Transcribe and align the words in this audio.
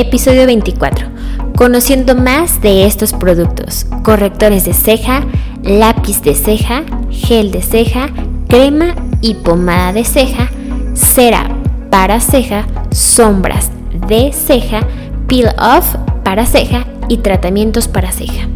Episodio 0.00 0.46
24. 0.46 1.08
Conociendo 1.54 2.14
más 2.14 2.62
de 2.62 2.86
estos 2.86 3.12
productos. 3.12 3.84
Correctores 4.02 4.64
de 4.64 4.72
ceja, 4.72 5.26
lápiz 5.62 6.22
de 6.22 6.34
ceja, 6.34 6.84
gel 7.10 7.50
de 7.50 7.60
ceja, 7.60 8.08
crema 8.48 8.94
y 9.20 9.34
pomada 9.34 9.92
de 9.92 10.04
ceja, 10.04 10.48
cera 10.94 11.50
para 11.90 12.18
ceja, 12.20 12.66
sombras 12.90 13.70
de 14.08 14.32
ceja, 14.32 14.80
peel 15.28 15.48
off 15.58 15.96
para 16.24 16.46
ceja 16.46 16.86
y 17.10 17.18
tratamientos 17.18 17.86
para 17.86 18.10
ceja. 18.10 18.48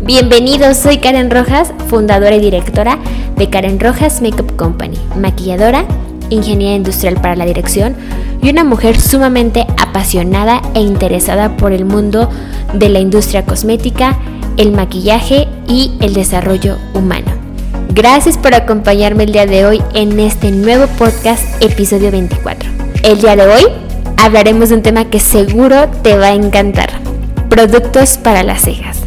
Bienvenidos, 0.00 0.78
soy 0.78 0.98
Karen 0.98 1.30
Rojas, 1.30 1.72
fundadora 1.86 2.34
y 2.34 2.40
directora 2.40 2.98
de 3.36 3.48
Karen 3.48 3.78
Rojas 3.78 4.20
Makeup 4.20 4.56
Company, 4.56 4.98
maquilladora, 5.16 5.84
ingeniera 6.30 6.74
industrial 6.74 7.14
para 7.14 7.36
la 7.36 7.44
dirección, 7.44 7.96
y 8.42 8.50
una 8.50 8.64
mujer 8.64 9.00
sumamente 9.00 9.66
apasionada 9.78 10.62
e 10.74 10.80
interesada 10.80 11.56
por 11.56 11.72
el 11.72 11.84
mundo 11.84 12.28
de 12.74 12.88
la 12.88 13.00
industria 13.00 13.44
cosmética, 13.44 14.16
el 14.56 14.72
maquillaje 14.72 15.48
y 15.66 15.92
el 16.00 16.14
desarrollo 16.14 16.76
humano. 16.94 17.32
Gracias 17.90 18.36
por 18.38 18.54
acompañarme 18.54 19.24
el 19.24 19.32
día 19.32 19.46
de 19.46 19.66
hoy 19.66 19.82
en 19.94 20.20
este 20.20 20.50
nuevo 20.50 20.86
podcast 20.98 21.42
episodio 21.62 22.10
24. 22.10 22.70
El 23.02 23.20
día 23.20 23.34
de 23.34 23.46
hoy 23.46 23.62
hablaremos 24.16 24.68
de 24.68 24.76
un 24.76 24.82
tema 24.82 25.06
que 25.06 25.20
seguro 25.20 25.88
te 26.02 26.16
va 26.16 26.26
a 26.26 26.34
encantar. 26.34 26.90
Productos 27.48 28.18
para 28.18 28.42
las 28.42 28.62
cejas. 28.62 28.98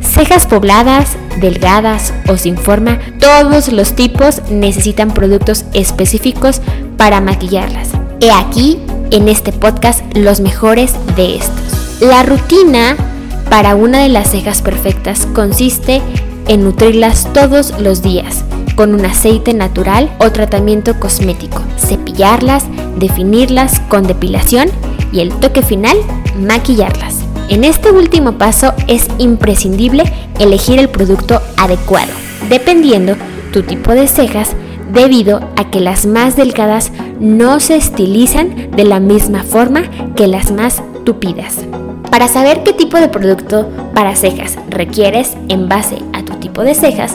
Cejas 0.00 0.46
pobladas, 0.46 1.16
delgadas 1.40 2.12
o 2.28 2.36
sin 2.36 2.56
forma, 2.56 2.98
todos 3.18 3.72
los 3.72 3.94
tipos 3.94 4.42
necesitan 4.50 5.12
productos 5.12 5.64
específicos 5.72 6.60
para 6.96 7.20
maquillarlas. 7.20 7.88
He 8.20 8.30
aquí 8.30 8.78
en 9.10 9.28
este 9.28 9.52
podcast 9.52 10.02
los 10.16 10.40
mejores 10.40 10.94
de 11.16 11.36
estos. 11.36 12.00
La 12.00 12.22
rutina 12.22 12.96
para 13.50 13.74
una 13.74 13.98
de 14.00 14.08
las 14.08 14.30
cejas 14.30 14.62
perfectas 14.62 15.26
consiste 15.34 16.02
en 16.48 16.64
nutrirlas 16.64 17.32
todos 17.32 17.78
los 17.80 18.02
días 18.02 18.44
con 18.74 18.94
un 18.94 19.04
aceite 19.04 19.54
natural 19.54 20.10
o 20.18 20.30
tratamiento 20.32 20.98
cosmético, 20.98 21.62
cepillarlas, 21.78 22.64
definirlas 22.98 23.80
con 23.88 24.04
depilación 24.06 24.68
y 25.12 25.20
el 25.20 25.32
toque 25.34 25.62
final, 25.62 25.96
maquillarlas. 26.38 27.23
En 27.48 27.62
este 27.62 27.90
último 27.90 28.32
paso 28.38 28.72
es 28.88 29.06
imprescindible 29.18 30.04
elegir 30.38 30.78
el 30.78 30.88
producto 30.88 31.42
adecuado, 31.58 32.12
dependiendo 32.48 33.16
tu 33.52 33.62
tipo 33.62 33.92
de 33.92 34.08
cejas 34.08 34.56
debido 34.92 35.40
a 35.56 35.70
que 35.70 35.80
las 35.80 36.06
más 36.06 36.36
delgadas 36.36 36.90
no 37.20 37.60
se 37.60 37.76
estilizan 37.76 38.70
de 38.70 38.84
la 38.84 38.98
misma 38.98 39.42
forma 39.42 39.82
que 40.16 40.26
las 40.26 40.52
más 40.52 40.82
tupidas. 41.04 41.58
Para 42.10 42.28
saber 42.28 42.62
qué 42.62 42.72
tipo 42.72 42.98
de 42.98 43.08
producto 43.08 43.68
para 43.94 44.16
cejas 44.16 44.56
requieres 44.68 45.36
en 45.48 45.68
base 45.68 45.98
a 46.12 46.22
tu 46.24 46.34
tipo 46.36 46.62
de 46.62 46.74
cejas, 46.74 47.14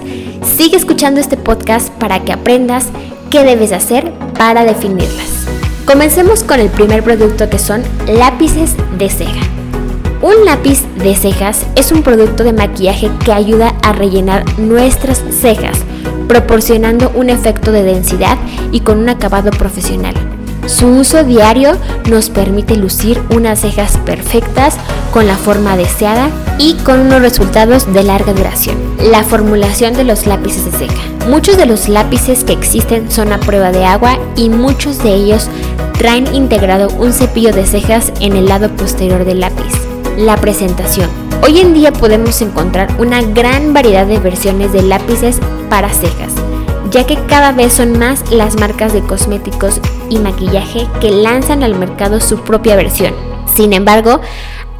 sigue 0.57 0.77
escuchando 0.77 1.19
este 1.19 1.37
podcast 1.37 1.89
para 1.93 2.19
que 2.19 2.33
aprendas 2.33 2.87
qué 3.31 3.43
debes 3.43 3.71
hacer 3.71 4.11
para 4.37 4.63
definirlas. 4.63 5.47
Comencemos 5.85 6.43
con 6.43 6.59
el 6.59 6.69
primer 6.69 7.01
producto 7.01 7.49
que 7.49 7.57
son 7.57 7.81
lápices 8.07 8.75
de 8.97 9.09
ceja. 9.09 9.58
Un 10.21 10.45
lápiz 10.45 10.83
de 10.97 11.15
cejas 11.15 11.65
es 11.75 11.91
un 11.91 12.03
producto 12.03 12.43
de 12.43 12.53
maquillaje 12.53 13.09
que 13.23 13.31
ayuda 13.31 13.73
a 13.83 13.93
rellenar 13.93 14.43
nuestras 14.59 15.23
cejas 15.31 15.79
proporcionando 16.29 17.11
un 17.15 17.29
efecto 17.29 17.73
de 17.73 17.83
densidad 17.83 18.37
y 18.71 18.81
con 18.81 18.99
un 18.99 19.09
acabado 19.09 19.49
profesional. 19.49 20.13
Su 20.67 20.87
uso 20.87 21.23
diario 21.23 21.71
nos 22.07 22.29
permite 22.29 22.77
lucir 22.77 23.19
unas 23.31 23.61
cejas 23.61 23.97
perfectas 24.05 24.77
con 25.11 25.25
la 25.25 25.35
forma 25.35 25.75
deseada 25.75 26.29
y 26.59 26.75
con 26.75 26.99
unos 26.99 27.21
resultados 27.21 27.91
de 27.91 28.03
larga 28.03 28.33
duración. 28.33 28.77
La 29.11 29.23
formulación 29.23 29.95
de 29.95 30.03
los 30.03 30.27
lápices 30.27 30.65
de 30.65 30.71
ceja. 30.71 31.01
Muchos 31.27 31.57
de 31.57 31.65
los 31.65 31.89
lápices 31.89 32.43
que 32.43 32.53
existen 32.53 33.09
son 33.09 33.33
a 33.33 33.39
prueba 33.39 33.71
de 33.71 33.85
agua 33.85 34.19
y 34.35 34.49
muchos 34.49 35.01
de 35.01 35.15
ellos 35.15 35.49
traen 35.97 36.33
integrado 36.35 36.89
un 36.99 37.11
cepillo 37.11 37.51
de 37.51 37.65
cejas 37.65 38.13
en 38.19 38.33
el 38.33 38.45
lado 38.45 38.69
posterior 38.69 39.25
del 39.25 39.39
lápiz. 39.39 39.88
La 40.19 40.35
presentación. 40.35 41.09
Hoy 41.45 41.59
en 41.61 41.73
día 41.73 41.93
podemos 41.93 42.41
encontrar 42.41 42.93
una 42.99 43.21
gran 43.21 43.73
variedad 43.73 44.05
de 44.05 44.19
versiones 44.19 44.73
de 44.73 44.81
lápices 44.81 45.39
para 45.69 45.87
cejas, 45.93 46.33
ya 46.91 47.05
que 47.05 47.17
cada 47.27 47.53
vez 47.53 47.71
son 47.71 47.97
más 47.97 48.29
las 48.29 48.59
marcas 48.59 48.91
de 48.91 48.99
cosméticos 48.99 49.79
y 50.09 50.19
maquillaje 50.19 50.87
que 50.99 51.09
lanzan 51.09 51.63
al 51.63 51.75
mercado 51.75 52.19
su 52.19 52.41
propia 52.41 52.75
versión. 52.75 53.13
Sin 53.55 53.71
embargo, 53.71 54.19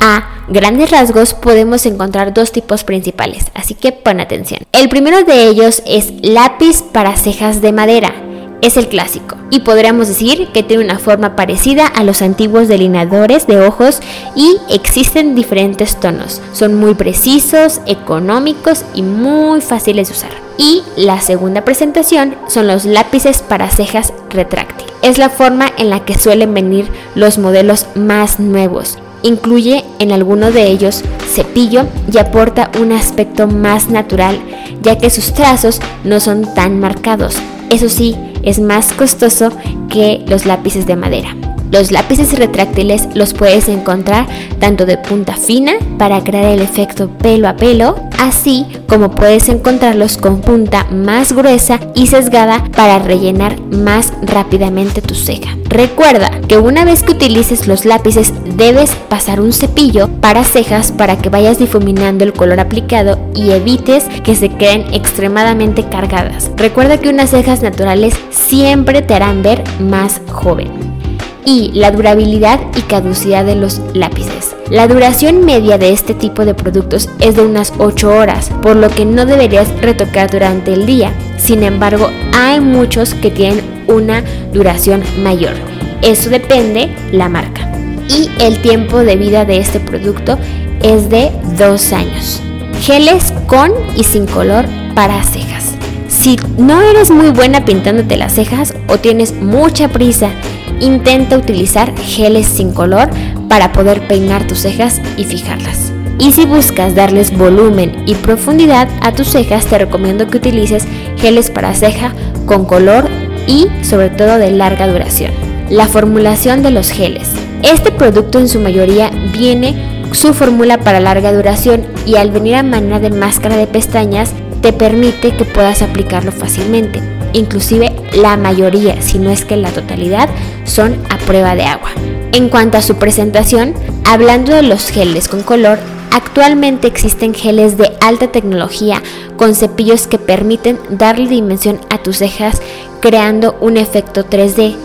a 0.02 0.28
grandes 0.50 0.92
rasgos 0.92 1.34
podemos 1.34 1.86
encontrar 1.86 2.34
dos 2.34 2.52
tipos 2.52 2.84
principales, 2.84 3.46
así 3.54 3.76
que 3.76 3.94
pon 3.94 4.20
atención. 4.20 4.60
El 4.74 4.90
primero 4.90 5.24
de 5.24 5.48
ellos 5.48 5.82
es 5.88 6.12
lápiz 6.22 6.82
para 6.82 7.16
cejas 7.16 7.62
de 7.62 7.72
madera. 7.72 8.14
Es 8.62 8.78
el 8.78 8.88
clásico 8.88 9.38
y 9.50 9.60
podríamos 9.60 10.08
decir 10.08 10.48
que 10.54 10.64
tiene 10.64 10.84
una 10.84 11.00
forma 11.00 11.36
parecida 11.36 11.88
a 11.88 12.04
los 12.04 12.22
antiguos 12.22 12.68
delineadores 12.68 13.48
de 13.48 13.60
ojos 13.60 14.00
y 14.36 14.58
existen 14.70 15.36
diferentes 15.36 16.00
tonos. 16.00 16.42
Son 16.54 16.76
muy 16.76 16.94
precisos, 16.94 17.82
económicos 17.86 18.86
y 18.94 19.02
muy 19.02 19.62
fáciles 19.62 20.10
de 20.10 20.14
usar. 20.14 20.32
Y 20.58 20.84
la 20.98 21.22
segunda 21.22 21.64
presentación 21.64 22.36
son 22.48 22.68
los 22.68 22.86
lápices 22.86 23.42
para 23.42 23.70
cejas 23.70 24.14
retráctil. 24.30 24.88
Es 25.02 25.18
la 25.18 25.30
forma 25.30 25.72
en 25.78 25.90
la 25.90 26.04
que 26.04 26.18
suelen 26.18 26.54
venir 26.54 26.90
los 27.16 27.38
modelos 27.38 27.88
más 27.96 28.40
nuevos. 28.40 28.98
Incluye 29.24 29.86
en 30.00 30.12
alguno 30.12 30.52
de 30.52 30.68
ellos 30.68 31.04
cepillo 31.34 31.86
y 32.12 32.18
aporta 32.18 32.72
un 32.80 32.92
aspecto 32.92 33.48
más 33.48 33.90
natural, 33.90 34.40
ya 34.82 34.98
que 34.98 35.10
sus 35.10 35.34
trazos 35.34 35.80
no 36.04 36.20
son 36.20 36.54
tan 36.54 36.80
marcados. 36.80 37.36
Eso 37.70 37.88
sí, 37.88 38.16
es 38.50 38.60
más 38.60 38.94
costoso 38.94 39.52
que 39.90 40.26
los 40.28 40.48
lápices 40.48 40.88
de 40.88 40.96
madera. 40.96 41.36
Los 41.72 41.92
lápices 41.92 42.38
retráctiles 42.38 43.08
los 43.14 43.34
puedes 43.34 43.70
encontrar 43.70 44.28
tanto 44.60 44.86
de 44.86 44.98
punta 44.98 45.34
fina 45.34 45.74
para 46.00 46.24
crear 46.24 46.46
el 46.46 46.62
efecto 46.62 47.10
pelo 47.10 47.48
a 47.48 47.56
pelo, 47.56 47.96
así 48.18 48.66
como 48.88 49.12
puedes 49.12 49.50
encontrarlos 49.50 50.18
con 50.18 50.42
punta 50.42 50.86
más 50.86 51.32
gruesa 51.32 51.80
y 51.94 52.08
sesgada 52.08 52.64
para 52.76 52.98
rellenar 52.98 53.62
más 53.62 54.14
rápidamente 54.24 55.02
tu 55.02 55.14
ceja. 55.14 55.56
Recuerda 55.66 56.32
que 56.48 56.58
una 56.58 56.86
vez 56.86 57.04
que 57.04 57.12
utilices 57.12 57.68
los 57.68 57.86
lápices 57.86 58.34
debes 58.58 58.96
pasar 59.08 59.40
un 59.40 59.54
cepillo 59.54 60.08
para 60.22 60.44
cejas 60.44 60.92
para 60.92 61.20
que 61.20 61.30
vayas 61.30 61.60
difuminando 61.60 62.24
el 62.24 62.34
color 62.34 62.60
aplicado 62.60 63.20
y 63.36 63.52
evites 63.52 64.06
que 64.24 64.34
se 64.34 64.50
queden 64.50 64.92
extremadamente 64.92 65.84
cargadas. 65.84 66.50
Recuerda 66.56 66.98
que 66.98 67.10
unas 67.10 67.30
cejas 67.30 67.62
naturales 67.62 68.16
siempre 68.32 69.04
te 69.04 69.14
harán 69.14 69.44
ver 69.44 69.64
más 69.80 70.20
joven 70.28 70.99
y 71.46 71.72
la 71.74 71.92
durabilidad 71.92 72.60
y 72.78 72.82
caducidad 72.82 73.46
de 73.46 73.56
los 73.56 73.82
lápices. 73.94 74.56
La 74.70 74.88
duración 74.88 75.46
media 75.46 75.78
de 75.78 75.92
este 75.92 76.14
tipo 76.14 76.46
de 76.46 76.54
productos 76.54 77.10
es 77.20 77.36
de 77.36 77.42
unas 77.42 77.74
8 77.78 78.10
horas, 78.10 78.52
por 78.62 78.76
lo 78.76 78.90
que 78.90 79.06
no 79.06 79.26
deberías 79.26 79.70
retocar 79.82 80.30
durante 80.30 80.74
el 80.74 80.86
día. 80.86 81.12
Sin 81.38 81.64
embargo, 81.64 82.10
hay 82.34 82.60
muchos 82.60 83.14
que 83.16 83.32
tienen 83.32 83.62
una 83.88 84.24
duración 84.54 85.04
mayor. 85.24 85.54
Eso 86.02 86.30
depende 86.30 86.96
la 87.12 87.30
marca. 87.30 87.72
Y 88.08 88.30
el 88.40 88.62
tiempo 88.62 89.00
de 89.00 89.16
vida 89.16 89.46
de 89.46 89.58
este 89.58 89.80
producto 89.80 90.38
es 90.82 91.10
de 91.10 91.32
2 91.58 91.94
años. 91.94 92.42
Geles 92.82 93.34
con 93.48 93.72
y 93.96 94.04
sin 94.04 94.26
color 94.26 94.66
para 94.96 95.22
cejas. 95.24 95.74
Si 96.08 96.38
no 96.58 96.82
eres 96.82 97.12
muy 97.12 97.30
buena 97.30 97.66
pintándote 97.66 98.18
las 98.18 98.34
cejas 98.34 98.74
o 98.88 98.98
tienes 98.98 99.34
mucha 99.34 99.88
prisa 99.88 100.32
intenta 100.80 101.38
utilizar 101.38 101.96
geles 101.98 102.48
sin 102.48 102.74
color 102.74 103.10
para 103.48 103.72
poder 103.72 104.08
peinar 104.08 104.46
tus 104.48 104.60
cejas 104.60 105.02
y 105.18 105.24
fijarlas. 105.24 105.92
Y 106.20 106.34
si 106.34 106.46
buscas 106.46 106.96
darles 106.96 107.36
volumen 107.38 108.04
y 108.06 108.14
profundidad 108.16 108.90
a 109.02 109.14
tus 109.14 109.30
cejas, 109.30 109.66
te 109.66 109.78
recomiendo 109.78 110.28
que 110.28 110.38
utilices 110.38 110.86
geles 111.18 111.50
para 111.50 111.74
ceja 111.74 112.14
con 112.46 112.66
color 112.66 113.08
y 113.48 113.68
sobre 113.84 114.10
todo 114.10 114.38
de 114.38 114.52
larga 114.52 114.88
duración. 114.88 115.32
La 115.70 115.88
formulación 115.88 116.62
de 116.62 116.72
los 116.72 116.90
geles. 116.90 117.30
Este 117.64 117.92
producto 117.92 118.40
en 118.40 118.50
su 118.50 118.60
mayoría 118.60 119.12
viene 119.34 120.04
su 120.12 120.34
fórmula 120.34 120.80
para 120.80 121.00
larga 121.00 121.32
duración 121.32 121.84
y 122.06 122.16
al 122.16 122.32
venir 122.32 122.56
a 122.56 122.64
manera 122.64 123.00
de 123.00 123.12
máscara 123.12 123.56
de 123.56 123.68
pestañas 123.68 124.34
te 124.62 124.74
permite 124.74 125.36
que 125.36 125.46
puedas 125.46 125.82
aplicarlo 125.82 126.32
fácilmente. 126.32 127.00
Inclusive 127.34 127.94
la 128.14 128.36
mayoría, 128.38 129.02
si 129.02 129.20
no 129.20 129.30
es 129.30 129.46
que 129.46 129.56
la 129.56 129.70
totalidad, 129.70 130.30
son 130.70 131.02
a 131.10 131.18
prueba 131.18 131.56
de 131.56 131.64
agua. 131.64 131.90
En 132.32 132.50
cuanto 132.50 132.78
a 132.78 132.82
su 132.82 132.96
presentación, 132.96 133.74
hablando 134.06 134.54
de 134.54 134.62
los 134.62 134.90
geles 134.90 135.28
con 135.28 135.44
color, 135.44 135.80
actualmente 136.12 136.88
existen 136.88 137.34
geles 137.34 137.78
de 137.78 137.92
alta 138.02 138.32
tecnología 138.32 139.02
con 139.38 139.56
cepillos 139.56 140.08
que 140.08 140.18
permiten 140.20 140.80
darle 140.90 141.28
dimensión 141.28 141.80
a 141.90 141.98
tus 141.98 142.18
cejas 142.18 142.62
creando 143.00 143.58
un 143.62 143.78
efecto 143.78 144.26
3D 144.26 144.76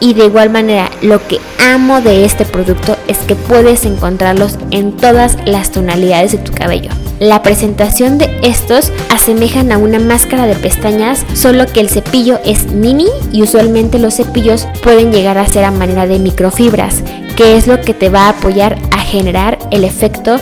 y 0.00 0.14
de 0.14 0.24
igual 0.24 0.50
manera, 0.50 0.90
lo 1.02 1.26
que 1.26 1.38
amo 1.58 2.00
de 2.00 2.24
este 2.24 2.44
producto 2.44 2.96
es 3.10 3.18
que 3.18 3.34
puedes 3.34 3.84
encontrarlos 3.84 4.56
en 4.70 4.92
todas 4.96 5.36
las 5.44 5.72
tonalidades 5.72 6.32
de 6.32 6.38
tu 6.38 6.52
cabello. 6.52 6.90
La 7.18 7.42
presentación 7.42 8.18
de 8.18 8.30
estos 8.42 8.92
asemejan 9.10 9.72
a 9.72 9.78
una 9.78 9.98
máscara 9.98 10.46
de 10.46 10.54
pestañas, 10.54 11.26
solo 11.34 11.66
que 11.66 11.80
el 11.80 11.90
cepillo 11.90 12.38
es 12.44 12.72
mini 12.72 13.08
y 13.32 13.42
usualmente 13.42 13.98
los 13.98 14.14
cepillos 14.14 14.66
pueden 14.82 15.12
llegar 15.12 15.38
a 15.38 15.46
ser 15.46 15.64
a 15.64 15.72
manera 15.72 16.06
de 16.06 16.20
microfibras, 16.20 17.02
que 17.36 17.56
es 17.56 17.66
lo 17.66 17.80
que 17.80 17.94
te 17.94 18.08
va 18.08 18.26
a 18.26 18.30
apoyar 18.30 18.78
a 18.92 18.98
generar 19.00 19.58
el 19.72 19.84
efecto 19.84 20.36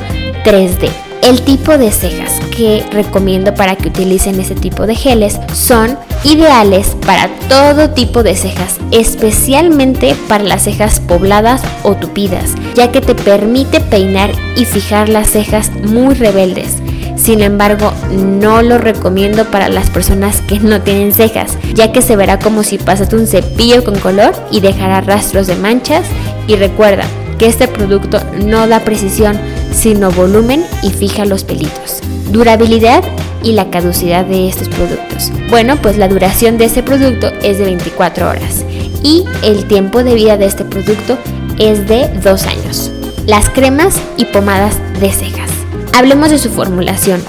3D. 0.44 1.07
El 1.22 1.42
tipo 1.42 1.76
de 1.76 1.90
cejas 1.90 2.40
que 2.56 2.84
recomiendo 2.90 3.54
para 3.54 3.76
que 3.76 3.88
utilicen 3.88 4.40
este 4.40 4.54
tipo 4.54 4.86
de 4.86 4.94
geles 4.94 5.38
son 5.52 5.98
ideales 6.24 6.96
para 7.04 7.28
todo 7.48 7.90
tipo 7.90 8.22
de 8.22 8.34
cejas, 8.34 8.78
especialmente 8.92 10.14
para 10.28 10.44
las 10.44 10.62
cejas 10.62 11.00
pobladas 11.00 11.62
o 11.82 11.94
tupidas, 11.94 12.54
ya 12.74 12.90
que 12.92 13.00
te 13.00 13.14
permite 13.14 13.80
peinar 13.80 14.30
y 14.56 14.64
fijar 14.64 15.08
las 15.08 15.30
cejas 15.30 15.70
muy 15.82 16.14
rebeldes. 16.14 16.76
Sin 17.16 17.42
embargo, 17.42 17.92
no 18.10 18.62
lo 18.62 18.78
recomiendo 18.78 19.44
para 19.44 19.68
las 19.68 19.90
personas 19.90 20.40
que 20.42 20.60
no 20.60 20.80
tienen 20.80 21.12
cejas, 21.12 21.58
ya 21.74 21.92
que 21.92 22.00
se 22.00 22.16
verá 22.16 22.38
como 22.38 22.62
si 22.62 22.78
pasas 22.78 23.12
un 23.12 23.26
cepillo 23.26 23.84
con 23.84 23.98
color 23.98 24.34
y 24.52 24.60
dejará 24.60 25.00
rastros 25.00 25.48
de 25.48 25.56
manchas. 25.56 26.06
Y 26.46 26.56
recuerda 26.56 27.04
que 27.38 27.46
este 27.46 27.68
producto 27.68 28.20
no 28.44 28.66
da 28.66 28.80
precisión, 28.80 29.38
sino 29.72 30.10
volumen 30.10 30.64
y 30.82 30.90
fija 30.90 31.24
los 31.24 31.44
pelitos. 31.44 32.00
Durabilidad 32.30 33.02
y 33.42 33.52
la 33.52 33.70
caducidad 33.70 34.24
de 34.24 34.48
estos 34.48 34.68
productos. 34.68 35.30
Bueno, 35.48 35.76
pues 35.76 35.96
la 35.96 36.08
duración 36.08 36.58
de 36.58 36.64
este 36.64 36.82
producto 36.82 37.28
es 37.42 37.58
de 37.58 37.64
24 37.64 38.28
horas 38.28 38.64
y 39.02 39.24
el 39.42 39.66
tiempo 39.66 40.02
de 40.02 40.14
vida 40.14 40.36
de 40.36 40.46
este 40.46 40.64
producto 40.64 41.16
es 41.58 41.86
de 41.86 42.08
2 42.22 42.46
años. 42.46 42.90
Las 43.26 43.48
cremas 43.50 43.94
y 44.16 44.24
pomadas 44.26 44.76
de 45.00 45.12
cejas. 45.12 45.50
Hablemos 45.96 46.30
de 46.30 46.38
su 46.38 46.50
formulación. 46.50 47.22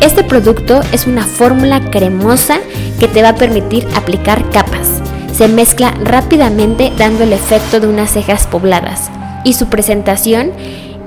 Este 0.00 0.24
producto 0.24 0.80
es 0.92 1.06
una 1.06 1.24
fórmula 1.24 1.90
cremosa 1.90 2.58
que 3.00 3.08
te 3.08 3.22
va 3.22 3.30
a 3.30 3.36
permitir 3.36 3.86
aplicar 3.96 4.50
capas. 4.50 5.00
Se 5.36 5.48
mezcla 5.48 5.94
rápidamente 6.02 6.92
dando 6.96 7.24
el 7.24 7.32
efecto 7.32 7.80
de 7.80 7.88
unas 7.88 8.10
cejas 8.10 8.46
pobladas 8.46 9.10
y 9.44 9.52
su 9.52 9.66
presentación 9.66 10.52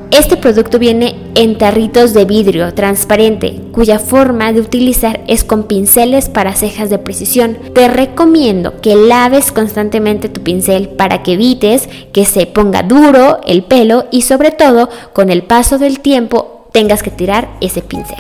este 0.10 0.38
producto 0.38 0.80
viene 0.80 1.18
en 1.36 1.58
tarritos 1.58 2.14
de 2.14 2.24
vidrio 2.24 2.74
transparente, 2.74 3.60
cuya 3.74 4.00
forma 4.00 4.54
de 4.54 4.62
utilizar 4.62 5.20
es 5.28 5.44
con 5.44 5.64
pinceles 5.64 6.30
para 6.30 6.54
cejas 6.54 6.90
de 6.90 6.98
precisión. 6.98 7.58
Te 7.74 7.90
recomiendo 7.90 8.80
que 8.80 8.96
laves 8.96 9.52
constantemente 9.52 10.30
tu 10.30 10.42
pincel 10.42 10.88
para 10.88 11.24
que 11.24 11.34
evites 11.34 11.90
que 12.14 12.24
se 12.24 12.46
ponga 12.46 12.84
duro 12.84 13.42
el 13.46 13.64
pelo 13.64 14.06
y 14.10 14.22
sobre 14.22 14.52
todo 14.52 14.90
con 15.12 15.30
el 15.30 15.44
paso 15.44 15.78
del 15.78 16.00
tiempo 16.00 16.70
tengas 16.72 17.04
que 17.04 17.12
tirar 17.12 17.50
ese 17.60 17.82
pincel. 17.82 18.18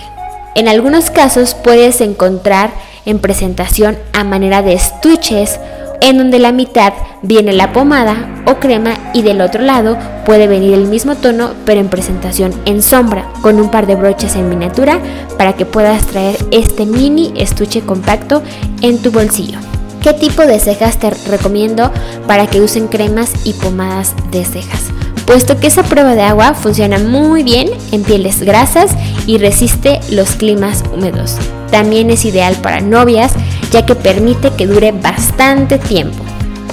En 0.55 0.67
algunos 0.67 1.09
casos 1.09 1.55
puedes 1.55 2.01
encontrar 2.01 2.71
en 3.05 3.19
presentación 3.19 3.97
a 4.11 4.25
manera 4.25 4.61
de 4.61 4.73
estuches 4.73 5.57
en 6.01 6.17
donde 6.17 6.39
la 6.39 6.51
mitad 6.51 6.93
viene 7.21 7.53
la 7.53 7.73
pomada 7.73 8.43
o 8.45 8.55
crema 8.55 8.93
y 9.13 9.21
del 9.21 9.41
otro 9.41 9.61
lado 9.61 9.97
puede 10.25 10.47
venir 10.47 10.73
el 10.73 10.87
mismo 10.87 11.15
tono 11.15 11.51
pero 11.65 11.79
en 11.79 11.89
presentación 11.89 12.53
en 12.65 12.81
sombra 12.81 13.25
con 13.41 13.59
un 13.59 13.69
par 13.69 13.87
de 13.87 13.95
broches 13.95 14.35
en 14.35 14.49
miniatura 14.49 14.99
para 15.37 15.53
que 15.53 15.65
puedas 15.65 16.05
traer 16.07 16.37
este 16.51 16.85
mini 16.85 17.33
estuche 17.35 17.81
compacto 17.81 18.41
en 18.81 19.01
tu 19.01 19.11
bolsillo. 19.11 19.59
¿Qué 20.01 20.13
tipo 20.13 20.43
de 20.43 20.59
cejas 20.59 20.97
te 20.99 21.09
recomiendo 21.09 21.91
para 22.27 22.47
que 22.47 22.61
usen 22.61 22.87
cremas 22.87 23.31
y 23.45 23.53
pomadas 23.53 24.13
de 24.31 24.45
cejas? 24.45 24.83
Puesto 25.25 25.59
que 25.59 25.67
esa 25.67 25.83
prueba 25.83 26.15
de 26.15 26.21
agua 26.21 26.53
funciona 26.53 26.97
muy 26.99 27.43
bien 27.43 27.69
en 27.91 28.03
pieles 28.03 28.41
grasas 28.41 28.91
y 29.25 29.37
resiste 29.37 29.99
los 30.09 30.35
climas 30.35 30.85
húmedos. 30.93 31.35
También 31.71 32.09
es 32.09 32.23
ideal 32.23 32.55
para 32.61 32.79
novias 32.79 33.33
ya 33.71 33.85
que 33.85 33.95
permite 33.95 34.51
que 34.51 34.67
dure 34.67 34.91
bastante 34.91 35.77
tiempo. 35.77 36.23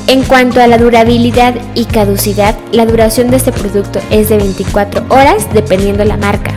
En 0.07 0.23
cuanto 0.23 0.61
a 0.61 0.67
la 0.67 0.77
durabilidad 0.77 1.55
y 1.75 1.87
caducidad, 1.87 2.55
la 2.73 2.85
duración 2.85 3.31
de 3.31 3.39
este 3.39 3.53
producto 3.53 4.01
es 4.11 4.29
de 4.29 4.37
24 4.37 5.07
horas 5.09 5.49
dependiendo 5.55 6.05
la 6.05 6.19
marca. 6.19 6.53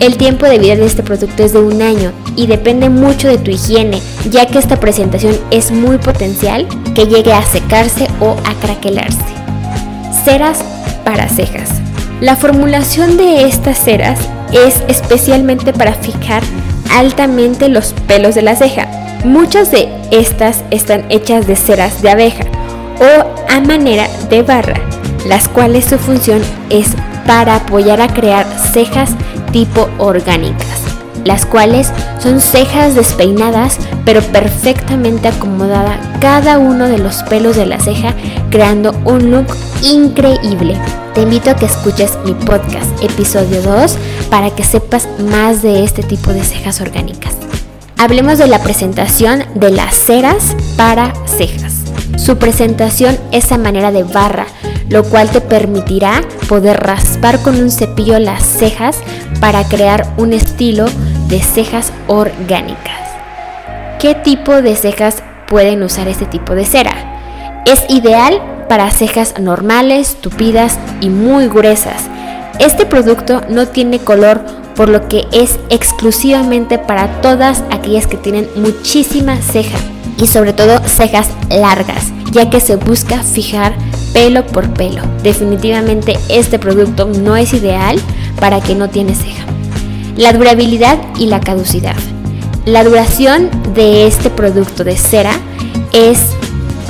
El 0.00 0.16
tiempo 0.16 0.46
de 0.46 0.58
vida 0.58 0.76
de 0.76 0.86
este 0.86 1.02
producto 1.02 1.44
es 1.44 1.52
de 1.52 1.60
un 1.60 1.82
año 1.82 2.12
y 2.34 2.46
depende 2.46 2.88
mucho 2.88 3.28
de 3.28 3.38
tu 3.38 3.50
higiene, 3.50 4.00
ya 4.30 4.46
que 4.46 4.58
esta 4.58 4.80
presentación 4.80 5.36
es 5.50 5.70
muy 5.70 5.98
potencial 5.98 6.66
que 6.94 7.06
llegue 7.06 7.32
a 7.32 7.42
secarse 7.42 8.08
o 8.18 8.36
a 8.44 8.54
craquelarse. 8.60 9.18
Ceras 10.24 10.64
para 11.04 11.28
cejas. 11.28 11.70
La 12.20 12.34
formulación 12.34 13.16
de 13.16 13.46
estas 13.46 13.78
ceras 13.78 14.18
es 14.52 14.82
especialmente 14.88 15.72
para 15.72 15.92
fijar 15.92 16.42
altamente 16.90 17.68
los 17.68 17.92
pelos 18.08 18.34
de 18.34 18.42
la 18.42 18.56
ceja, 18.56 18.88
Muchas 19.24 19.70
de 19.70 19.92
estas 20.10 20.64
están 20.70 21.04
hechas 21.10 21.46
de 21.46 21.54
ceras 21.54 22.00
de 22.00 22.08
abeja 22.08 22.44
o 23.00 23.52
a 23.52 23.60
manera 23.60 24.08
de 24.30 24.42
barra, 24.42 24.80
las 25.26 25.46
cuales 25.46 25.84
su 25.84 25.98
función 25.98 26.40
es 26.70 26.88
para 27.26 27.56
apoyar 27.56 28.00
a 28.00 28.08
crear 28.08 28.46
cejas 28.72 29.10
tipo 29.52 29.90
orgánicas, 29.98 30.80
las 31.26 31.44
cuales 31.44 31.92
son 32.18 32.40
cejas 32.40 32.94
despeinadas 32.94 33.78
pero 34.06 34.22
perfectamente 34.22 35.28
acomodada 35.28 36.00
cada 36.20 36.58
uno 36.58 36.88
de 36.88 36.96
los 36.96 37.22
pelos 37.24 37.56
de 37.56 37.66
la 37.66 37.78
ceja, 37.78 38.14
creando 38.50 38.92
un 39.04 39.30
look 39.30 39.46
increíble. 39.82 40.78
Te 41.14 41.22
invito 41.22 41.50
a 41.50 41.56
que 41.56 41.66
escuches 41.66 42.18
mi 42.24 42.32
podcast, 42.32 42.90
episodio 43.02 43.60
2, 43.60 43.98
para 44.30 44.50
que 44.50 44.64
sepas 44.64 45.08
más 45.18 45.60
de 45.60 45.84
este 45.84 46.02
tipo 46.02 46.32
de 46.32 46.42
cejas 46.42 46.80
orgánicas. 46.80 47.39
Hablemos 48.02 48.38
de 48.38 48.46
la 48.46 48.62
presentación 48.62 49.44
de 49.54 49.70
las 49.70 49.94
ceras 49.94 50.56
para 50.78 51.12
cejas. 51.26 51.74
Su 52.16 52.38
presentación 52.38 53.18
es 53.30 53.52
a 53.52 53.58
manera 53.58 53.92
de 53.92 54.04
barra, 54.04 54.46
lo 54.88 55.04
cual 55.04 55.28
te 55.28 55.42
permitirá 55.42 56.22
poder 56.48 56.80
raspar 56.80 57.42
con 57.42 57.60
un 57.60 57.70
cepillo 57.70 58.18
las 58.18 58.42
cejas 58.42 58.96
para 59.38 59.64
crear 59.64 60.14
un 60.16 60.32
estilo 60.32 60.86
de 61.28 61.42
cejas 61.42 61.92
orgánicas. 62.06 63.10
¿Qué 63.98 64.14
tipo 64.14 64.62
de 64.62 64.76
cejas 64.76 65.22
pueden 65.46 65.82
usar 65.82 66.08
este 66.08 66.24
tipo 66.24 66.54
de 66.54 66.64
cera? 66.64 66.94
Es 67.66 67.84
ideal 67.90 68.40
para 68.66 68.90
cejas 68.92 69.34
normales, 69.38 70.16
tupidas 70.22 70.78
y 71.02 71.10
muy 71.10 71.48
gruesas. 71.48 72.08
Este 72.60 72.86
producto 72.86 73.42
no 73.50 73.68
tiene 73.68 73.98
color 73.98 74.59
por 74.80 74.88
lo 74.88 75.08
que 75.08 75.26
es 75.30 75.58
exclusivamente 75.68 76.78
para 76.78 77.20
todas 77.20 77.64
aquellas 77.70 78.06
que 78.06 78.16
tienen 78.16 78.48
muchísima 78.56 79.36
ceja 79.36 79.76
y 80.16 80.26
sobre 80.26 80.54
todo 80.54 80.80
cejas 80.88 81.28
largas, 81.50 82.06
ya 82.32 82.48
que 82.48 82.60
se 82.60 82.76
busca 82.76 83.18
fijar 83.18 83.74
pelo 84.14 84.46
por 84.46 84.72
pelo. 84.72 85.02
Definitivamente 85.22 86.18
este 86.30 86.58
producto 86.58 87.04
no 87.04 87.36
es 87.36 87.52
ideal 87.52 88.00
para 88.40 88.62
que 88.62 88.74
no 88.74 88.88
tiene 88.88 89.14
ceja. 89.14 89.44
La 90.16 90.32
durabilidad 90.32 90.96
y 91.18 91.26
la 91.26 91.40
caducidad. 91.40 91.96
La 92.64 92.82
duración 92.82 93.50
de 93.74 94.06
este 94.06 94.30
producto 94.30 94.82
de 94.82 94.96
cera 94.96 95.32
es 95.92 96.22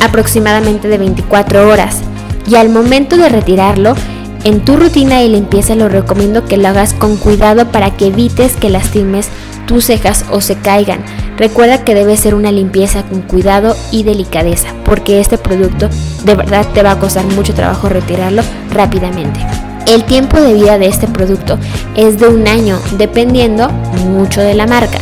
aproximadamente 0.01 0.87
de 0.87 0.97
24 0.97 1.69
horas 1.69 2.03
y 2.47 2.55
al 2.55 2.69
momento 2.69 3.17
de 3.17 3.29
retirarlo 3.31 3.97
en 4.45 4.65
tu 4.65 4.77
rutina 4.77 5.19
de 5.19 5.29
limpieza 5.29 5.75
lo 5.75 5.89
recomiendo 5.89 6.45
que 6.45 6.57
lo 6.57 6.69
hagas 6.69 6.95
con 6.95 7.17
cuidado 7.17 7.71
para 7.71 7.97
que 7.97 8.07
evites 8.07 8.57
que 8.57 8.71
lastimes 8.71 9.29
tus 9.67 9.85
cejas 9.85 10.25
o 10.31 10.41
se 10.41 10.57
caigan. 10.57 11.05
Recuerda 11.37 11.85
que 11.85 11.95
debe 11.95 12.17
ser 12.17 12.35
una 12.35 12.51
limpieza 12.51 13.03
con 13.05 13.23
cuidado 13.23 13.77
y 13.93 14.03
delicadeza, 14.03 14.69
porque 14.85 15.21
este 15.21 15.39
producto 15.39 15.89
de 16.25 16.35
verdad 16.35 16.67
te 16.75 16.83
va 16.83 16.93
a 16.93 16.99
costar 16.99 17.25
mucho 17.25 17.55
trabajo 17.55 17.89
retirarlo 17.89 18.43
rápidamente. 18.73 19.41
El 19.87 20.05
tiempo 20.05 20.41
de 20.41 20.55
vida 20.55 20.79
de 20.79 20.87
este 20.87 21.09
producto 21.09 21.59
es 21.97 22.19
de 22.19 22.29
un 22.29 22.47
año, 22.47 22.79
dependiendo 22.99 23.69
mucho 24.09 24.41
de 24.41 24.55
la 24.55 24.67
marca. 24.67 24.99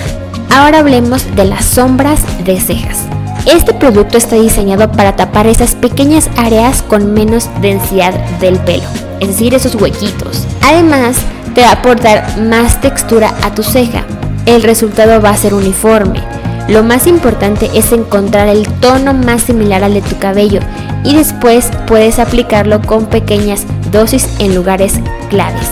Ahora 0.50 0.78
hablemos 0.78 1.24
de 1.34 1.44
las 1.44 1.64
sombras 1.64 2.20
de 2.44 2.60
cejas. 2.60 2.98
Este 3.46 3.72
producto 3.72 4.18
está 4.18 4.36
diseñado 4.36 4.90
para 4.92 5.16
tapar 5.16 5.46
esas 5.46 5.74
pequeñas 5.74 6.28
áreas 6.36 6.82
con 6.82 7.14
menos 7.14 7.48
densidad 7.60 8.12
del 8.40 8.58
pelo, 8.58 8.84
es 9.20 9.28
decir, 9.28 9.54
esos 9.54 9.74
huequitos. 9.74 10.46
Además, 10.62 11.16
te 11.54 11.62
va 11.62 11.70
a 11.70 11.72
aportar 11.72 12.38
más 12.40 12.80
textura 12.80 13.34
a 13.42 13.54
tu 13.54 13.62
ceja, 13.62 14.04
el 14.46 14.62
resultado 14.62 15.20
va 15.20 15.30
a 15.30 15.36
ser 15.36 15.54
uniforme. 15.54 16.22
Lo 16.68 16.82
más 16.82 17.06
importante 17.06 17.70
es 17.74 17.92
encontrar 17.92 18.48
el 18.48 18.68
tono 18.80 19.14
más 19.14 19.42
similar 19.42 19.84
al 19.84 19.94
de 19.94 20.02
tu 20.02 20.18
cabello 20.18 20.60
y 21.04 21.16
después 21.16 21.70
puedes 21.86 22.18
aplicarlo 22.18 22.82
con 22.82 23.06
pequeñas 23.06 23.64
dosis 23.90 24.28
en 24.38 24.54
lugares 24.54 24.94
claves. 25.30 25.70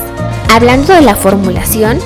Hablando 0.50 0.94
de 0.94 1.02
la 1.02 1.14
formulación, 1.14 1.98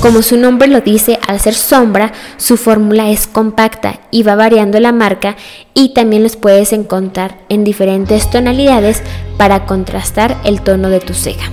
como 0.00 0.22
su 0.22 0.36
nombre 0.36 0.68
lo 0.68 0.80
dice, 0.80 1.18
al 1.26 1.40
ser 1.40 1.54
sombra, 1.54 2.12
su 2.36 2.56
fórmula 2.56 3.10
es 3.10 3.26
compacta 3.26 3.98
y 4.10 4.22
va 4.22 4.36
variando 4.36 4.78
la 4.78 4.92
marca 4.92 5.36
y 5.74 5.92
también 5.92 6.22
los 6.22 6.36
puedes 6.36 6.72
encontrar 6.72 7.38
en 7.48 7.64
diferentes 7.64 8.30
tonalidades 8.30 9.02
para 9.36 9.66
contrastar 9.66 10.36
el 10.44 10.60
tono 10.60 10.88
de 10.88 11.00
tu 11.00 11.14
ceja. 11.14 11.50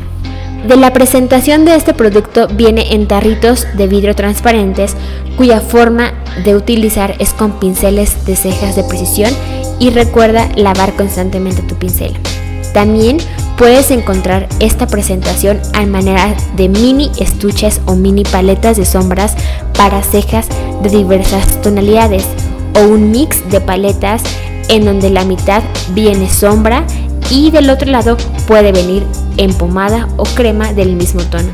De 0.68 0.76
la 0.76 0.94
presentación 0.94 1.66
de 1.66 1.76
este 1.76 1.94
producto 1.94 2.48
viene 2.48 2.94
en 2.94 3.08
tarritos 3.08 3.68
de 3.78 3.88
vidrio 3.88 4.16
transparentes 4.16 4.96
cuya 5.38 5.60
forma 5.60 6.14
de 6.44 6.56
utilizar 6.56 7.16
es 7.20 7.34
con 7.34 7.60
pinceles 7.60 8.26
de 8.26 8.36
cejas 8.36 8.76
de 8.76 8.84
precisión 8.84 9.32
y 9.80 9.90
recuerda 9.90 10.50
lavar 10.56 10.96
constantemente 10.96 11.62
tu 11.62 11.76
pincel. 11.76 12.14
También 12.74 13.18
puedes 13.58 13.92
encontrar 13.92 14.48
esta 14.60 14.88
presentación 14.88 15.62
a 15.74 15.86
manera 15.86 16.36
de 16.56 16.70
mini 16.70 17.12
estuches 17.20 17.82
o 17.86 17.96
mini 17.96 18.24
paletas 18.24 18.78
de 18.78 18.86
sombras 18.86 19.36
para 19.78 20.04
cejas 20.04 20.48
de 20.84 20.90
diversas 20.90 21.62
tonalidades 21.62 22.26
o 22.76 22.82
un 22.82 23.12
mix 23.12 23.50
de 23.50 23.62
paletas 23.62 24.22
en 24.70 24.86
donde 24.86 25.10
la 25.10 25.24
mitad 25.24 25.64
viene 25.94 26.30
sombra 26.30 26.86
y 27.30 27.52
del 27.52 27.70
otro 27.70 27.90
lado 27.90 28.18
puede 28.48 28.72
venir 28.72 29.04
en 29.38 29.54
pomada 29.54 30.08
o 30.18 30.24
crema 30.24 30.74
del 30.74 30.96
mismo 30.96 31.22
tono, 31.24 31.50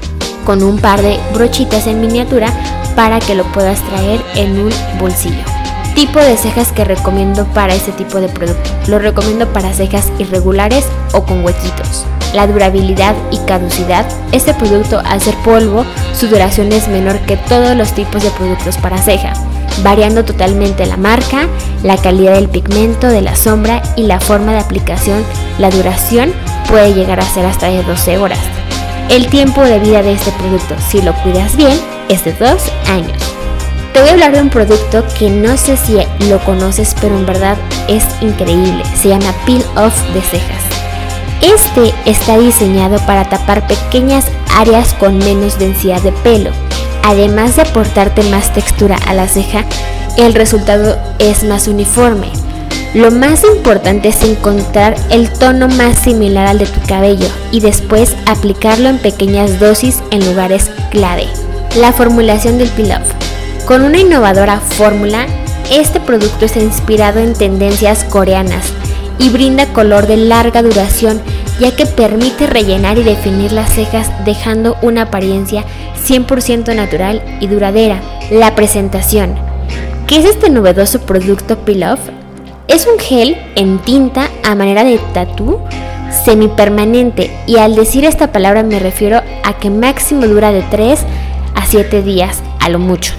con 0.45 0.63
un 0.63 0.79
par 0.79 1.01
de 1.01 1.17
brochitas 1.33 1.87
en 1.87 2.01
miniatura 2.01 2.47
para 2.95 3.19
que 3.19 3.35
lo 3.35 3.43
puedas 3.51 3.79
traer 3.87 4.21
en 4.35 4.59
un 4.59 4.71
bolsillo. 4.99 5.60
Tipo 5.95 6.19
de 6.19 6.37
cejas 6.37 6.71
que 6.71 6.85
recomiendo 6.85 7.45
para 7.47 7.73
este 7.73 7.91
tipo 7.91 8.19
de 8.19 8.29
producto. 8.29 8.69
Lo 8.87 8.99
recomiendo 8.99 9.51
para 9.51 9.73
cejas 9.73 10.11
irregulares 10.19 10.85
o 11.13 11.23
con 11.23 11.43
huequitos. 11.43 12.05
La 12.33 12.47
durabilidad 12.47 13.15
y 13.29 13.37
caducidad. 13.39 14.05
Este 14.31 14.53
producto 14.53 15.01
al 15.03 15.21
ser 15.21 15.35
polvo, 15.43 15.85
su 16.13 16.27
duración 16.27 16.71
es 16.71 16.87
menor 16.87 17.19
que 17.19 17.37
todos 17.37 17.75
los 17.75 17.91
tipos 17.93 18.23
de 18.23 18.31
productos 18.31 18.77
para 18.77 18.97
ceja 18.97 19.33
variando 19.83 20.23
totalmente 20.25 20.85
la 20.85 20.97
marca, 20.97 21.47
la 21.83 21.97
calidad 21.97 22.33
del 22.33 22.49
pigmento, 22.49 23.07
de 23.07 23.21
la 23.21 23.35
sombra 23.35 23.81
y 23.95 24.03
la 24.03 24.19
forma 24.19 24.53
de 24.53 24.59
aplicación. 24.59 25.23
La 25.57 25.69
duración 25.69 26.33
puede 26.69 26.93
llegar 26.93 27.19
a 27.19 27.25
ser 27.25 27.45
hasta 27.45 27.67
de 27.67 27.83
12 27.83 28.17
horas. 28.17 28.39
El 29.09 29.27
tiempo 29.27 29.61
de 29.61 29.79
vida 29.79 30.03
de 30.03 30.13
este 30.13 30.31
producto, 30.31 30.75
si 30.89 31.01
lo 31.01 31.13
cuidas 31.21 31.55
bien, 31.55 31.77
es 32.09 32.23
de 32.23 32.33
2 32.33 32.61
años. 32.89 33.40
Te 33.93 33.99
voy 33.99 34.09
a 34.09 34.13
hablar 34.13 34.33
de 34.33 34.41
un 34.41 34.49
producto 34.49 35.03
que 35.17 35.29
no 35.29 35.57
sé 35.57 35.77
si 35.77 35.97
lo 36.29 36.39
conoces, 36.45 36.95
pero 37.01 37.17
en 37.17 37.25
verdad 37.25 37.57
es 37.87 38.03
increíble. 38.21 38.83
Se 38.95 39.09
llama 39.09 39.33
Peel 39.45 39.63
Off 39.75 40.01
de 40.13 40.21
cejas. 40.21 40.63
Este 41.41 41.93
está 42.05 42.37
diseñado 42.37 42.99
para 43.05 43.25
tapar 43.25 43.67
pequeñas 43.67 44.25
áreas 44.55 44.93
con 44.93 45.17
menos 45.17 45.57
densidad 45.57 46.01
de 46.01 46.11
pelo 46.11 46.51
además 47.03 47.55
de 47.55 47.63
aportarte 47.63 48.23
más 48.23 48.53
textura 48.53 48.97
a 49.07 49.13
la 49.13 49.27
ceja, 49.27 49.65
el 50.17 50.33
resultado 50.33 50.97
es 51.19 51.43
más 51.43 51.67
uniforme. 51.67 52.27
Lo 52.93 53.09
más 53.09 53.43
importante 53.43 54.09
es 54.09 54.21
encontrar 54.23 54.95
el 55.09 55.29
tono 55.29 55.69
más 55.69 55.97
similar 55.99 56.47
al 56.47 56.57
de 56.57 56.65
tu 56.65 56.81
cabello 56.87 57.27
y 57.51 57.61
después 57.61 58.15
aplicarlo 58.25 58.89
en 58.89 58.97
pequeñas 58.97 59.59
dosis 59.59 60.01
en 60.11 60.25
lugares 60.25 60.69
clave. 60.89 61.27
La 61.77 61.93
formulación 61.93 62.57
del 62.57 62.69
Peel 62.69 62.91
Off. 62.91 63.20
Con 63.65 63.83
una 63.83 63.99
innovadora 63.99 64.59
fórmula, 64.59 65.27
este 65.71 65.99
producto 65.99 66.45
está 66.45 66.59
inspirado 66.59 67.19
en 67.19 67.33
tendencias 67.33 68.03
coreanas 68.03 68.73
y 69.19 69.29
brinda 69.29 69.71
color 69.71 70.07
de 70.07 70.17
larga 70.17 70.61
duración 70.61 71.21
ya 71.59 71.75
que 71.75 71.85
permite 71.85 72.47
rellenar 72.47 72.97
y 72.97 73.03
definir 73.03 73.51
las 73.51 73.71
cejas 73.71 74.09
dejando 74.25 74.77
una 74.81 75.03
apariencia 75.03 75.63
100% 76.07 76.75
natural 76.75 77.21
y 77.39 77.47
duradera. 77.47 78.01
La 78.31 78.55
presentación. 78.55 79.35
¿Qué 80.07 80.17
es 80.17 80.25
este 80.25 80.49
novedoso 80.49 81.01
producto 81.01 81.59
Peel 81.59 81.83
Off? 81.83 81.99
Es 82.67 82.87
un 82.87 82.99
gel 82.99 83.37
en 83.55 83.77
tinta 83.79 84.27
a 84.43 84.55
manera 84.55 84.83
de 84.83 84.99
tatú 85.13 85.59
semipermanente 86.25 87.31
y 87.45 87.57
al 87.57 87.75
decir 87.75 88.05
esta 88.05 88.31
palabra 88.31 88.63
me 88.63 88.79
refiero 88.79 89.21
a 89.43 89.53
que 89.53 89.69
máximo 89.69 90.25
dura 90.27 90.51
de 90.51 90.63
3 90.63 90.99
a 91.55 91.65
7 91.65 92.01
días 92.01 92.41
a 92.59 92.69
lo 92.69 92.79
mucho. 92.79 93.13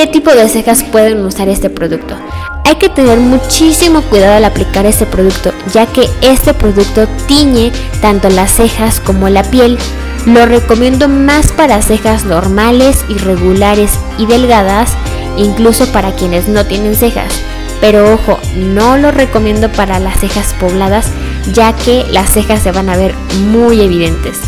¿Qué 0.00 0.06
tipo 0.06 0.30
de 0.30 0.48
cejas 0.48 0.82
pueden 0.82 1.26
usar 1.26 1.50
este 1.50 1.68
producto? 1.68 2.16
Hay 2.64 2.76
que 2.76 2.88
tener 2.88 3.18
muchísimo 3.20 4.00
cuidado 4.00 4.36
al 4.36 4.46
aplicar 4.46 4.86
este 4.86 5.04
producto, 5.04 5.52
ya 5.74 5.84
que 5.84 6.08
este 6.22 6.54
producto 6.54 7.06
tiñe 7.26 7.70
tanto 8.00 8.30
las 8.30 8.50
cejas 8.50 8.98
como 8.98 9.28
la 9.28 9.42
piel. 9.42 9.76
Lo 10.24 10.46
recomiendo 10.46 11.06
más 11.06 11.52
para 11.52 11.82
cejas 11.82 12.24
normales, 12.24 13.04
irregulares 13.10 13.92
y 14.16 14.24
delgadas, 14.24 14.92
incluso 15.36 15.84
para 15.92 16.12
quienes 16.12 16.48
no 16.48 16.64
tienen 16.64 16.96
cejas. 16.96 17.34
Pero 17.82 18.14
ojo, 18.14 18.38
no 18.56 18.96
lo 18.96 19.10
recomiendo 19.10 19.70
para 19.70 19.98
las 19.98 20.18
cejas 20.18 20.54
pobladas, 20.58 21.08
ya 21.52 21.74
que 21.76 22.06
las 22.10 22.30
cejas 22.30 22.62
se 22.62 22.72
van 22.72 22.88
a 22.88 22.96
ver 22.96 23.14
muy 23.50 23.82
evidentes. 23.82 24.38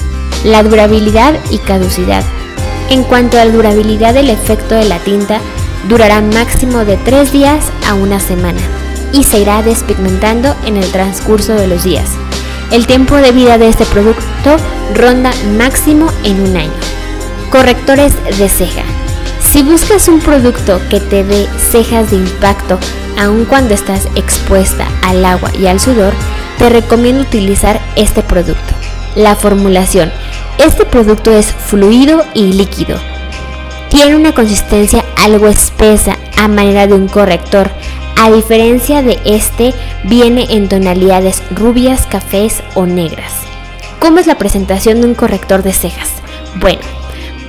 La 0.45 0.63
durabilidad 0.63 1.35
y 1.51 1.59
caducidad. 1.59 2.25
En 2.91 3.05
cuanto 3.05 3.39
a 3.39 3.45
la 3.45 3.53
durabilidad 3.53 4.15
del 4.15 4.31
efecto 4.31 4.75
de 4.75 4.85
la 4.85 4.99
tinta, 4.99 5.41
durará 5.89 6.21
máximo 6.21 6.85
de 6.85 6.97
3 6.97 7.33
días 7.33 7.73
a 7.89 7.95
una 7.95 8.21
semana 8.21 8.61
y 9.13 9.25
se 9.25 9.41
irá 9.41 9.63
despigmentando 9.63 10.55
en 10.65 10.77
el 10.77 10.91
transcurso 10.91 11.55
de 11.55 11.67
los 11.67 11.85
días. 11.85 12.11
El 12.71 12.87
tiempo 12.87 13.17
de 13.17 13.33
vida 13.33 13.59
de 13.59 13.69
este 13.69 13.85
producto 13.85 14.57
ronda 14.95 15.31
máximo 15.59 16.11
en 16.25 16.41
un 16.41 16.57
año. 16.57 16.73
Correctores 17.51 18.15
de 18.39 18.49
ceja. 18.49 18.83
Si 19.51 19.63
buscas 19.63 20.09
un 20.09 20.21
producto 20.21 20.81
que 20.89 21.01
te 21.01 21.25
dé 21.25 21.47
cejas 21.71 22.11
de 22.11 22.17
impacto 22.17 22.79
aun 23.19 23.45
cuando 23.45 23.75
estás 23.75 24.09
expuesta 24.17 24.87
al 25.03 25.25
agua 25.25 25.51
y 25.59 25.67
al 25.67 25.79
sudor, 25.79 26.15
te 26.59 26.71
recomiendo 26.71 27.23
utilizar 27.23 27.81
este 27.97 28.23
producto. 28.23 28.75
La 29.15 29.37
formulación. 29.37 30.11
Este 30.65 30.87
producto 30.87 31.33
es 31.33 31.47
fluido 31.47 32.25
y 32.35 32.53
líquido. 32.53 32.97
Tiene 33.91 34.15
una 34.15 34.33
consistencia 34.33 35.05
algo 35.17 35.49
espesa 35.49 36.17
a 36.37 36.47
manera 36.47 36.87
de 36.87 36.95
un 36.95 37.09
corrector. 37.09 37.69
A 38.17 38.31
diferencia 38.31 39.03
de 39.03 39.19
este, 39.25 39.75
viene 40.05 40.47
en 40.51 40.69
tonalidades 40.69 41.43
rubias, 41.51 42.07
cafés 42.07 42.63
o 42.77 42.87
negras. 42.87 43.33
¿Cómo 43.99 44.21
es 44.21 44.29
la 44.29 44.39
presentación 44.39 45.01
de 45.01 45.09
un 45.09 45.15
corrector 45.15 45.65
de 45.65 45.73
cejas? 45.73 46.11
Bueno, 46.61 46.81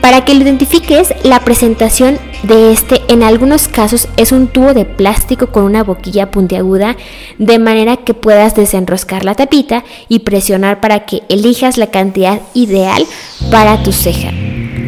para 0.03 0.25
que 0.25 0.33
lo 0.33 0.41
identifiques, 0.41 1.13
la 1.24 1.39
presentación 1.39 2.17
de 2.43 2.74
este 2.74 3.01
en 3.07 3.24
algunos 3.24 3.69
casos 3.69 4.10
es 4.17 4.33
un 4.33 4.48
tubo 4.48 4.74
de 4.74 4.83
plástico 4.83 5.48
con 5.48 5.63
una 5.63 5.81
boquilla 5.81 6.29
puntiaguda 6.29 6.98
de 7.39 7.57
manera 7.57 7.95
que 7.95 8.13
puedas 8.13 8.53
desenroscar 8.53 9.24
la 9.24 9.33
tapita 9.33 9.86
y 10.10 10.19
presionar 10.19 10.81
para 10.81 11.05
que 11.05 11.24
elijas 11.29 11.77
la 11.77 11.88
cantidad 11.88 12.41
ideal 12.53 13.05
para 13.50 13.81
tu 13.81 13.93
ceja. 13.93 14.31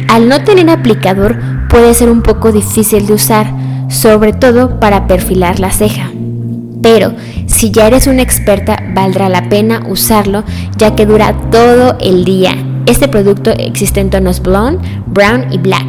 Al 0.08 0.28
no 0.28 0.44
tener 0.44 0.68
aplicador 0.68 1.38
puede 1.70 1.94
ser 1.94 2.10
un 2.10 2.20
poco 2.20 2.52
difícil 2.52 3.06
de 3.06 3.14
usar, 3.14 3.50
sobre 3.88 4.34
todo 4.34 4.78
para 4.80 5.06
perfilar 5.06 5.60
la 5.60 5.70
ceja. 5.70 6.10
Pero 6.82 7.14
si 7.46 7.70
ya 7.70 7.86
eres 7.86 8.06
una 8.06 8.20
experta 8.20 8.82
valdrá 8.92 9.30
la 9.30 9.48
pena 9.48 9.82
usarlo 9.88 10.44
ya 10.76 10.94
que 10.94 11.06
dura 11.06 11.34
todo 11.50 11.96
el 12.00 12.26
día 12.26 12.54
este 12.86 13.08
producto 13.08 13.50
existe 13.50 14.00
en 14.00 14.10
tonos 14.10 14.40
blonde, 14.40 14.86
brown 15.06 15.52
y 15.52 15.58
black, 15.58 15.86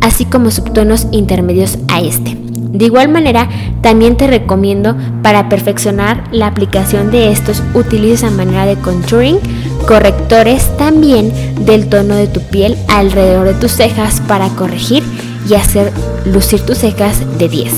así 0.00 0.24
como 0.24 0.50
subtonos 0.50 1.06
intermedios 1.10 1.78
a 1.88 2.00
este. 2.00 2.36
De 2.74 2.86
igual 2.86 3.08
manera, 3.08 3.48
también 3.82 4.16
te 4.16 4.26
recomiendo 4.26 4.96
para 5.22 5.48
perfeccionar 5.48 6.24
la 6.32 6.48
aplicación 6.48 7.12
de 7.12 7.30
estos 7.30 7.62
utilices 7.72 8.24
a 8.24 8.30
manera 8.30 8.66
de 8.66 8.74
contouring 8.76 9.38
correctores 9.86 10.76
también 10.76 11.32
del 11.64 11.88
tono 11.88 12.16
de 12.16 12.26
tu 12.26 12.40
piel 12.40 12.76
alrededor 12.88 13.46
de 13.46 13.54
tus 13.54 13.72
cejas 13.72 14.20
para 14.26 14.48
corregir 14.48 15.04
y 15.48 15.54
hacer 15.54 15.92
lucir 16.24 16.62
tus 16.62 16.78
cejas 16.78 17.20
de 17.38 17.48
10, 17.48 17.72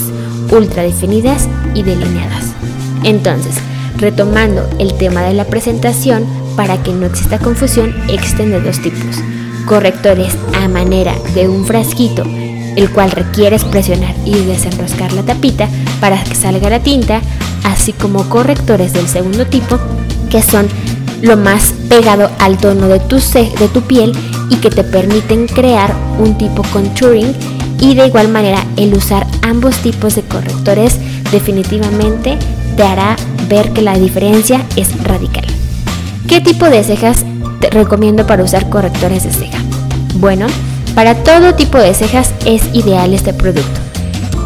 ultra 0.52 0.82
definidas 0.82 1.48
y 1.74 1.82
delineadas. 1.82 2.54
Entonces, 3.02 3.56
retomando 3.98 4.66
el 4.78 4.94
tema 4.94 5.22
de 5.22 5.34
la 5.34 5.44
presentación, 5.44 6.24
para 6.56 6.82
que 6.82 6.92
no 6.92 7.06
exista 7.06 7.38
confusión, 7.38 7.94
existen 8.08 8.50
de 8.50 8.60
dos 8.60 8.80
tipos. 8.80 9.16
Correctores 9.66 10.36
a 10.54 10.68
manera 10.68 11.14
de 11.34 11.48
un 11.48 11.64
frasquito, 11.64 12.24
el 12.76 12.90
cual 12.90 13.10
requieres 13.10 13.64
presionar 13.64 14.14
y 14.24 14.34
desenroscar 14.44 15.12
la 15.12 15.22
tapita 15.22 15.68
para 16.00 16.22
que 16.22 16.34
salga 16.34 16.70
la 16.70 16.80
tinta, 16.80 17.20
así 17.64 17.92
como 17.92 18.28
correctores 18.28 18.92
del 18.92 19.08
segundo 19.08 19.46
tipo, 19.46 19.78
que 20.30 20.42
son 20.42 20.66
lo 21.22 21.36
más 21.36 21.74
pegado 21.88 22.30
al 22.38 22.58
tono 22.58 22.88
de 22.88 23.00
tu, 23.00 23.16
de 23.16 23.68
tu 23.72 23.82
piel 23.82 24.12
y 24.50 24.56
que 24.56 24.70
te 24.70 24.84
permiten 24.84 25.46
crear 25.46 25.94
un 26.18 26.36
tipo 26.36 26.62
contouring 26.72 27.34
y 27.80 27.94
de 27.94 28.06
igual 28.06 28.28
manera 28.28 28.64
el 28.76 28.94
usar 28.94 29.26
ambos 29.42 29.76
tipos 29.78 30.14
de 30.14 30.22
correctores 30.22 30.98
definitivamente 31.30 32.38
te 32.76 32.82
hará 32.82 33.16
ver 33.48 33.72
que 33.72 33.82
la 33.82 33.98
diferencia 33.98 34.64
es 34.76 35.02
radical. 35.02 35.55
¿Qué 36.28 36.40
tipo 36.40 36.68
de 36.68 36.82
cejas 36.82 37.24
te 37.60 37.70
recomiendo 37.70 38.26
para 38.26 38.42
usar 38.42 38.68
correctores 38.68 39.22
de 39.22 39.32
ceja? 39.32 39.58
Bueno, 40.14 40.48
para 40.96 41.14
todo 41.14 41.54
tipo 41.54 41.78
de 41.78 41.94
cejas 41.94 42.32
es 42.44 42.64
ideal 42.72 43.14
este 43.14 43.32
producto. 43.32 43.80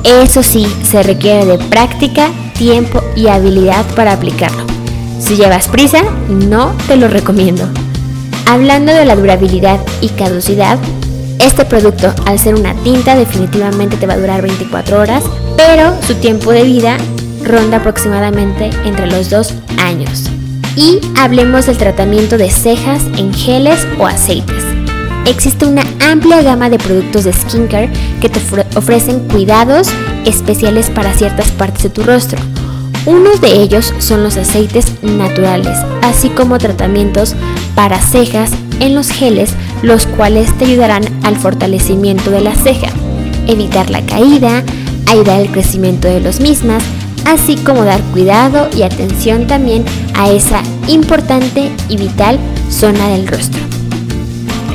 Eso 0.04 0.42
sí, 0.42 0.66
se 0.82 1.02
requiere 1.02 1.46
de 1.46 1.58
práctica, 1.58 2.28
tiempo 2.58 3.02
y 3.16 3.28
habilidad 3.28 3.86
para 3.96 4.12
aplicarlo. 4.12 4.64
Si 5.18 5.36
llevas 5.36 5.68
prisa, 5.68 6.02
no 6.28 6.74
te 6.86 6.96
lo 6.96 7.08
recomiendo. 7.08 7.66
Hablando 8.44 8.92
de 8.92 9.06
la 9.06 9.16
durabilidad 9.16 9.80
y 10.02 10.08
caducidad, 10.10 10.78
este 11.38 11.64
producto 11.64 12.12
al 12.26 12.38
ser 12.38 12.56
una 12.56 12.74
tinta 12.74 13.16
definitivamente 13.16 13.96
te 13.96 14.06
va 14.06 14.14
a 14.14 14.18
durar 14.18 14.42
24 14.42 15.00
horas, 15.00 15.24
pero 15.56 15.94
su 16.06 16.14
tiempo 16.16 16.52
de 16.52 16.64
vida 16.64 16.98
ronda 17.42 17.78
aproximadamente 17.78 18.68
entre 18.84 19.06
los 19.06 19.30
2 19.30 19.54
años 19.78 20.30
y 20.76 21.00
hablemos 21.16 21.66
del 21.66 21.78
tratamiento 21.78 22.38
de 22.38 22.50
cejas 22.50 23.02
en 23.16 23.32
geles 23.32 23.86
o 23.98 24.06
aceites. 24.06 24.64
Existe 25.26 25.66
una 25.66 25.82
amplia 26.00 26.42
gama 26.42 26.70
de 26.70 26.78
productos 26.78 27.24
de 27.24 27.32
skincare 27.32 27.90
que 28.20 28.28
te 28.28 28.40
ofrecen 28.76 29.20
cuidados 29.28 29.88
especiales 30.24 30.90
para 30.90 31.12
ciertas 31.14 31.50
partes 31.52 31.84
de 31.84 31.90
tu 31.90 32.02
rostro. 32.02 32.40
Unos 33.06 33.40
de 33.40 33.62
ellos 33.62 33.94
son 33.98 34.22
los 34.22 34.36
aceites 34.36 34.86
naturales, 35.02 35.78
así 36.02 36.28
como 36.28 36.58
tratamientos 36.58 37.34
para 37.74 38.00
cejas 38.00 38.50
en 38.80 38.94
los 38.94 39.10
geles, 39.10 39.54
los 39.82 40.06
cuales 40.06 40.56
te 40.58 40.66
ayudarán 40.66 41.04
al 41.22 41.36
fortalecimiento 41.36 42.30
de 42.30 42.40
la 42.40 42.54
ceja, 42.54 42.88
evitar 43.46 43.88
la 43.90 44.02
caída, 44.02 44.62
ayudar 45.06 45.40
al 45.40 45.50
crecimiento 45.50 46.08
de 46.08 46.20
los 46.20 46.40
mismas, 46.40 46.82
así 47.32 47.56
como 47.56 47.84
dar 47.84 48.02
cuidado 48.12 48.68
y 48.76 48.82
atención 48.82 49.46
también 49.46 49.84
a 50.14 50.30
esa 50.30 50.62
importante 50.88 51.70
y 51.88 51.96
vital 51.96 52.38
zona 52.68 53.08
del 53.08 53.26
rostro. 53.26 53.60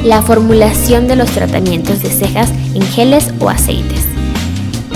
La 0.04 0.22
formulación 0.22 1.08
de 1.08 1.16
los 1.16 1.30
tratamientos 1.32 2.02
de 2.02 2.10
cejas 2.10 2.50
en 2.74 2.84
geles 2.84 3.34
o 3.40 3.50
aceites. 3.50 4.06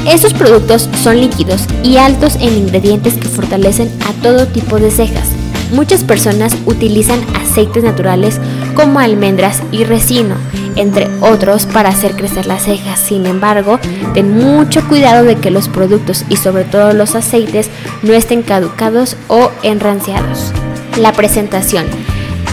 Estos 0.08 0.34
productos 0.34 0.88
son 1.04 1.20
líquidos 1.20 1.64
y 1.84 1.98
altos 1.98 2.36
en 2.36 2.56
ingredientes 2.56 3.16
que 3.16 3.28
fortalecen 3.28 3.90
a 4.08 4.14
todo 4.22 4.48
tipo 4.48 4.80
de 4.80 4.92
cejas. 4.92 5.39
Muchas 5.72 6.04
personas 6.04 6.56
utilizan 6.66 7.20
aceites 7.36 7.84
naturales 7.84 8.40
como 8.74 9.00
almendras 9.00 9.62
y 9.72 9.84
resino, 9.84 10.36
entre 10.76 11.08
otros 11.22 11.66
para 11.66 11.90
hacer 11.90 12.16
crecer 12.16 12.48
las 12.48 12.64
cejas. 12.64 13.00
Sin 13.00 13.26
embargo, 13.26 13.80
ten 14.14 14.36
mucho 14.36 14.88
cuidado 14.88 15.24
de 15.24 15.36
que 15.36 15.52
los 15.52 15.70
productos 15.70 16.26
y 16.28 16.38
sobre 16.38 16.64
todo 16.64 16.94
los 16.94 17.16
aceites 17.16 17.70
no 18.02 18.14
estén 18.14 18.42
caducados 18.42 19.16
o 19.28 19.52
enranciados. 19.62 20.52
La 20.98 21.14
presentación. 21.14 21.86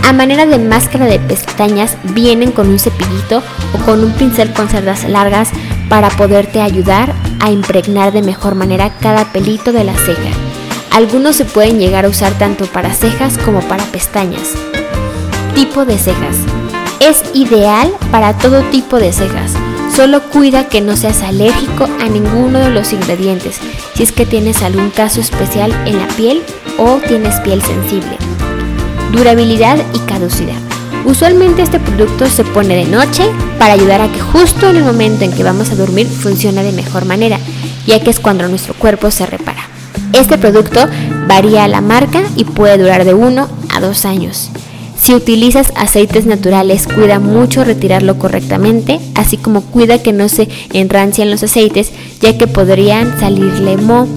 A 0.07 0.13
manera 0.13 0.47
de 0.47 0.59
máscara 0.59 1.07
de 1.07 1.19
pestañas 1.19 1.97
vienen 2.15 2.53
con 2.53 2.69
un 2.69 2.79
cepillito 2.79 3.43
o 3.75 3.85
con 3.85 4.05
un 4.05 4.13
pincel 4.13 4.53
con 4.53 4.69
cerdas 4.69 5.03
largas 5.09 5.49
para 5.89 6.11
poderte 6.11 6.61
ayudar 6.61 7.13
a 7.41 7.51
impregnar 7.51 8.13
de 8.13 8.23
mejor 8.23 8.55
manera 8.55 8.93
cada 9.01 9.33
pelito 9.33 9.73
de 9.73 9.85
la 9.85 9.95
ceja. 9.95 10.56
Algunos 10.91 11.37
se 11.37 11.45
pueden 11.45 11.79
llegar 11.79 12.05
a 12.05 12.09
usar 12.09 12.33
tanto 12.39 12.67
para 12.67 12.93
cejas 12.93 13.39
como 13.39 13.61
para 13.61 13.85
pestañas. 13.85 14.53
Tipo 15.55 15.85
de 15.85 15.99
cejas. 15.99 16.37
Es 17.01 17.23
ideal 17.35 17.93
para 18.11 18.33
todo 18.35 18.63
tipo 18.71 18.99
de 18.99 19.13
cejas. 19.13 19.53
Solo 19.95 20.23
cuida 20.23 20.69
que 20.69 20.81
no 20.81 20.97
seas 20.97 21.23
alérgico 21.23 21.89
a 22.01 22.09
ninguno 22.09 22.59
de 22.59 22.71
los 22.71 22.93
ingredientes, 22.93 23.59
si 23.95 24.03
es 24.03 24.13
que 24.13 24.27
tienes 24.27 24.63
algún 24.63 24.91
caso 24.91 25.21
especial 25.21 25.73
en 25.87 25.99
la 25.99 26.09
piel 26.09 26.43
o 26.79 26.99
tienes 27.07 27.41
piel 27.41 27.63
sensible. 27.63 28.17
Durabilidad 29.13 29.79
y 29.95 29.99
caducidad. 30.01 30.61
Usualmente 31.07 31.63
este 31.63 31.79
producto 31.79 32.27
se 32.27 32.45
pone 32.45 32.75
de 32.75 32.85
noche 32.85 33.31
para 33.59 33.75
ayudar 33.75 34.01
a 34.01 34.11
que 34.11 34.21
justo 34.21 34.69
en 34.69 34.77
el 34.77 34.85
momento 34.85 35.25
en 35.25 35.33
que 35.33 35.45
vamos 35.45 35.71
a 35.71 35.77
dormir 35.77 36.09
funcione 36.09 36.65
de 36.65 36.73
mejor 36.73 37.05
manera, 37.05 37.39
ya 37.87 38.01
que 38.01 38.11
es 38.11 38.19
cuando 38.19 38.49
nuestro 38.49 38.75
cuerpo 38.75 39.11
se 39.13 39.25
repara. 39.25 39.66
Este 40.17 40.39
producto 40.39 40.81
varía 41.29 41.69
la 41.69 41.83
marca 41.83 42.23
y 42.37 42.45
puede 42.45 42.79
durar 42.79 43.05
de 43.05 43.13
1 43.13 43.49
a 43.69 43.81
2 43.81 44.05
años. 44.07 44.51
Si 44.99 45.15
utilizas 45.15 45.75
aceites 45.77 46.25
naturales, 46.25 46.87
cuida 46.89 47.19
mucho 47.19 47.65
retirarlo 47.65 48.19
correctamente, 48.19 48.99
así 49.15 49.37
como 49.37 49.61
cuida 49.61 50.03
que 50.03 50.15
no 50.15 50.31
se 50.31 50.49
enrancien 50.73 51.31
los 51.31 51.43
aceites, 51.43 51.93
ya 52.23 52.39
que 52.39 52.47
podrían 52.47 53.21
salirle 53.21 53.77
mo. 53.77 54.09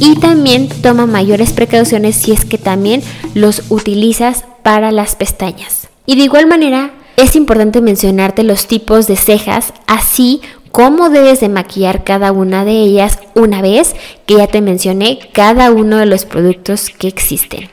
Y 0.00 0.16
también 0.16 0.68
toma 0.82 1.06
mayores 1.06 1.52
precauciones 1.52 2.16
si 2.16 2.32
es 2.32 2.44
que 2.44 2.58
también 2.58 3.00
los 3.34 3.62
utilizas 3.68 4.44
para 4.64 4.90
las 4.90 5.14
pestañas. 5.14 5.86
Y 6.04 6.16
de 6.16 6.24
igual 6.24 6.48
manera, 6.48 6.90
es 7.16 7.36
importante 7.36 7.80
mencionarte 7.80 8.42
los 8.42 8.66
tipos 8.66 9.06
de 9.06 9.14
cejas, 9.14 9.72
así 9.86 10.40
como 10.74 11.08
debes 11.08 11.38
de 11.38 11.48
maquillar 11.48 12.02
cada 12.02 12.32
una 12.32 12.64
de 12.64 12.72
ellas 12.72 13.20
una 13.36 13.62
vez 13.62 13.94
que 14.26 14.34
ya 14.34 14.48
te 14.48 14.60
mencioné 14.60 15.20
cada 15.32 15.70
uno 15.70 15.98
de 15.98 16.06
los 16.06 16.24
productos 16.24 16.90
que 16.90 17.06
existen. 17.06 17.68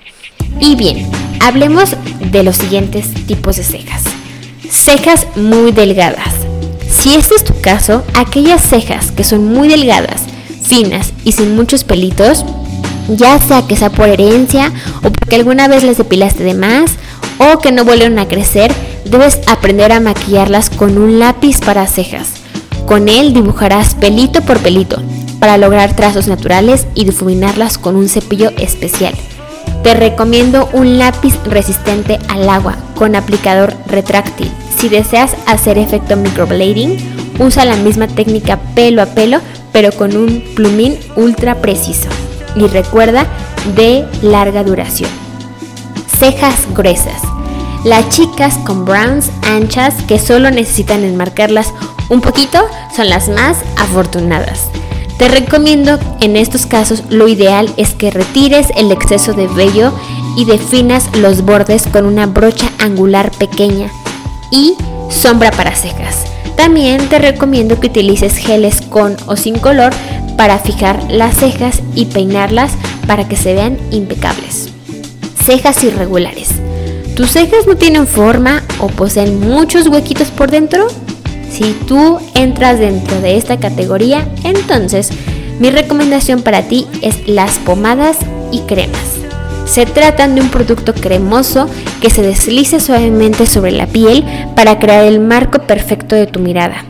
Y 0.59 0.75
bien, 0.75 1.09
hablemos 1.39 1.95
de 2.19 2.43
los 2.43 2.57
siguientes 2.57 3.11
tipos 3.25 3.55
de 3.55 3.63
cejas. 3.63 4.03
Cejas 4.69 5.25
muy 5.35 5.71
delgadas. 5.71 6.31
Si 6.91 7.15
este 7.15 7.33
es 7.33 7.43
tu 7.43 7.59
caso, 7.59 8.03
aquellas 8.13 8.61
cejas 8.61 9.11
que 9.11 9.23
son 9.23 9.51
muy 9.51 9.67
delgadas, 9.67 10.21
finas 10.61 11.11
y 11.23 11.31
sin 11.31 11.55
muchos 11.55 11.83
pelitos, 11.83 12.45
ya 13.07 13.39
sea 13.39 13.65
que 13.65 13.77
sea 13.77 13.89
por 13.89 14.09
herencia 14.09 14.71
o 14.99 15.09
porque 15.09 15.37
alguna 15.37 15.67
vez 15.67 15.83
las 15.83 15.97
depilaste 15.97 16.43
de 16.43 16.53
más 16.53 16.91
o 17.39 17.57
que 17.57 17.71
no 17.71 17.83
vuelven 17.83 18.19
a 18.19 18.27
crecer, 18.27 18.71
debes 19.05 19.39
aprender 19.47 19.91
a 19.91 19.99
maquillarlas 19.99 20.69
con 20.69 20.99
un 20.99 21.17
lápiz 21.17 21.61
para 21.61 21.87
cejas. 21.87 22.40
Con 22.85 23.09
él 23.09 23.33
dibujarás 23.33 23.95
pelito 23.95 24.41
por 24.41 24.59
pelito 24.59 25.01
para 25.39 25.57
lograr 25.57 25.95
trazos 25.95 26.27
naturales 26.27 26.87
y 26.93 27.05
difuminarlas 27.05 27.77
con 27.77 27.95
un 27.95 28.09
cepillo 28.09 28.51
especial. 28.57 29.13
Te 29.83 29.93
recomiendo 29.95 30.69
un 30.73 30.99
lápiz 30.99 31.33
resistente 31.45 32.19
al 32.27 32.47
agua 32.47 32.77
con 32.95 33.15
aplicador 33.15 33.73
retráctil. 33.87 34.51
Si 34.77 34.89
deseas 34.89 35.35
hacer 35.47 35.77
efecto 35.77 36.15
microblading, 36.15 36.97
usa 37.39 37.65
la 37.65 37.75
misma 37.75 38.07
técnica 38.07 38.59
pelo 38.75 39.01
a 39.01 39.07
pelo 39.07 39.39
pero 39.71 39.91
con 39.91 40.15
un 40.15 40.43
plumín 40.55 40.97
ultra 41.15 41.61
preciso. 41.61 42.09
Y 42.55 42.67
recuerda, 42.67 43.25
de 43.75 44.05
larga 44.21 44.63
duración. 44.63 45.09
Cejas 46.19 46.67
gruesas. 46.75 47.21
Las 47.83 48.09
chicas 48.09 48.57
con 48.59 48.85
browns 48.85 49.31
anchas 49.43 49.95
que 50.07 50.19
solo 50.19 50.51
necesitan 50.51 51.03
enmarcarlas 51.03 51.73
un 52.11 52.19
poquito 52.19 52.59
son 52.93 53.09
las 53.09 53.29
más 53.29 53.57
afortunadas. 53.77 54.67
Te 55.17 55.29
recomiendo 55.29 55.97
en 56.19 56.35
estos 56.35 56.65
casos 56.65 57.03
lo 57.09 57.27
ideal 57.27 57.73
es 57.77 57.95
que 57.95 58.11
retires 58.11 58.67
el 58.75 58.91
exceso 58.91 59.33
de 59.33 59.47
vello 59.47 59.93
y 60.35 60.43
definas 60.45 61.05
los 61.15 61.43
bordes 61.43 61.87
con 61.87 62.05
una 62.05 62.25
brocha 62.25 62.69
angular 62.79 63.31
pequeña 63.31 63.89
y 64.51 64.75
sombra 65.09 65.51
para 65.51 65.73
cejas. 65.73 66.25
También 66.57 67.07
te 67.07 67.17
recomiendo 67.17 67.79
que 67.79 67.87
utilices 67.87 68.35
geles 68.35 68.81
con 68.81 69.15
o 69.27 69.37
sin 69.37 69.57
color 69.57 69.93
para 70.37 70.59
fijar 70.59 71.01
las 71.09 71.37
cejas 71.37 71.81
y 71.95 72.05
peinarlas 72.05 72.73
para 73.07 73.27
que 73.27 73.37
se 73.37 73.53
vean 73.53 73.77
impecables. 73.89 74.69
Cejas 75.45 75.81
irregulares. 75.83 76.49
¿Tus 77.15 77.31
cejas 77.31 77.67
no 77.67 77.77
tienen 77.77 78.05
forma 78.05 78.63
o 78.79 78.87
poseen 78.87 79.39
muchos 79.39 79.87
huequitos 79.87 80.29
por 80.29 80.51
dentro? 80.51 80.87
Si 81.51 81.73
tú 81.85 82.17
entras 82.33 82.79
dentro 82.79 83.19
de 83.19 83.35
esta 83.35 83.59
categoría, 83.59 84.27
entonces 84.43 85.09
mi 85.59 85.69
recomendación 85.69 86.41
para 86.41 86.63
ti 86.63 86.87
es 87.01 87.27
las 87.27 87.59
pomadas 87.59 88.17
y 88.51 88.61
cremas. 88.61 89.17
Se 89.65 89.85
tratan 89.85 90.33
de 90.33 90.41
un 90.41 90.49
producto 90.49 90.93
cremoso 90.93 91.69
que 92.01 92.09
se 92.09 92.21
desliza 92.21 92.79
suavemente 92.79 93.45
sobre 93.45 93.71
la 93.71 93.85
piel 93.85 94.25
para 94.55 94.79
crear 94.79 95.05
el 95.05 95.19
marco 95.19 95.59
perfecto 95.59 96.15
de 96.15 96.25
tu 96.25 96.39
mirada. 96.39 96.85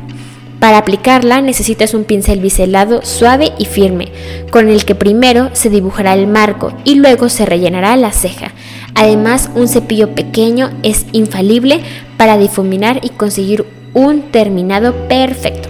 Para 0.60 0.78
aplicarla 0.78 1.41
necesitas 1.41 1.95
un 1.95 2.04
pincel 2.04 2.39
biselado 2.39 3.02
suave 3.02 3.52
y 3.58 3.65
firme, 3.65 4.12
con 4.52 4.69
el 4.69 4.86
que 4.86 4.93
primero 4.93 5.50
se 5.54 5.71
dibujará 5.71 6.13
el 6.13 6.28
marco 6.28 6.71
y 6.84 6.95
luego 6.95 7.30
se 7.30 7.47
rellenará 7.47 7.97
la 7.97 8.12
ceja. 8.12 8.52
Además, 8.93 9.50
un 9.56 9.67
cepillo 9.67 10.13
pequeño 10.13 10.69
es 10.84 11.08
infalible 11.13 11.82
para 12.15 12.38
difuminar 12.38 13.00
y 13.04 13.10
conseguir 13.10 13.65
un 13.94 14.32
terminado 14.32 15.08
perfecto. 15.08 15.70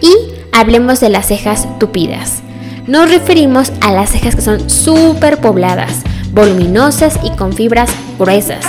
Y 0.00 0.12
hablemos 0.52 1.00
de 1.00 1.08
las 1.08 1.26
cejas 1.26 1.66
tupidas. 1.78 2.42
Nos 2.86 3.10
referimos 3.10 3.72
a 3.80 3.92
las 3.92 4.10
cejas 4.10 4.36
que 4.36 4.42
son 4.42 4.70
súper 4.70 5.38
pobladas, 5.40 6.02
voluminosas 6.32 7.18
y 7.24 7.30
con 7.30 7.52
fibras 7.52 7.90
gruesas, 8.18 8.64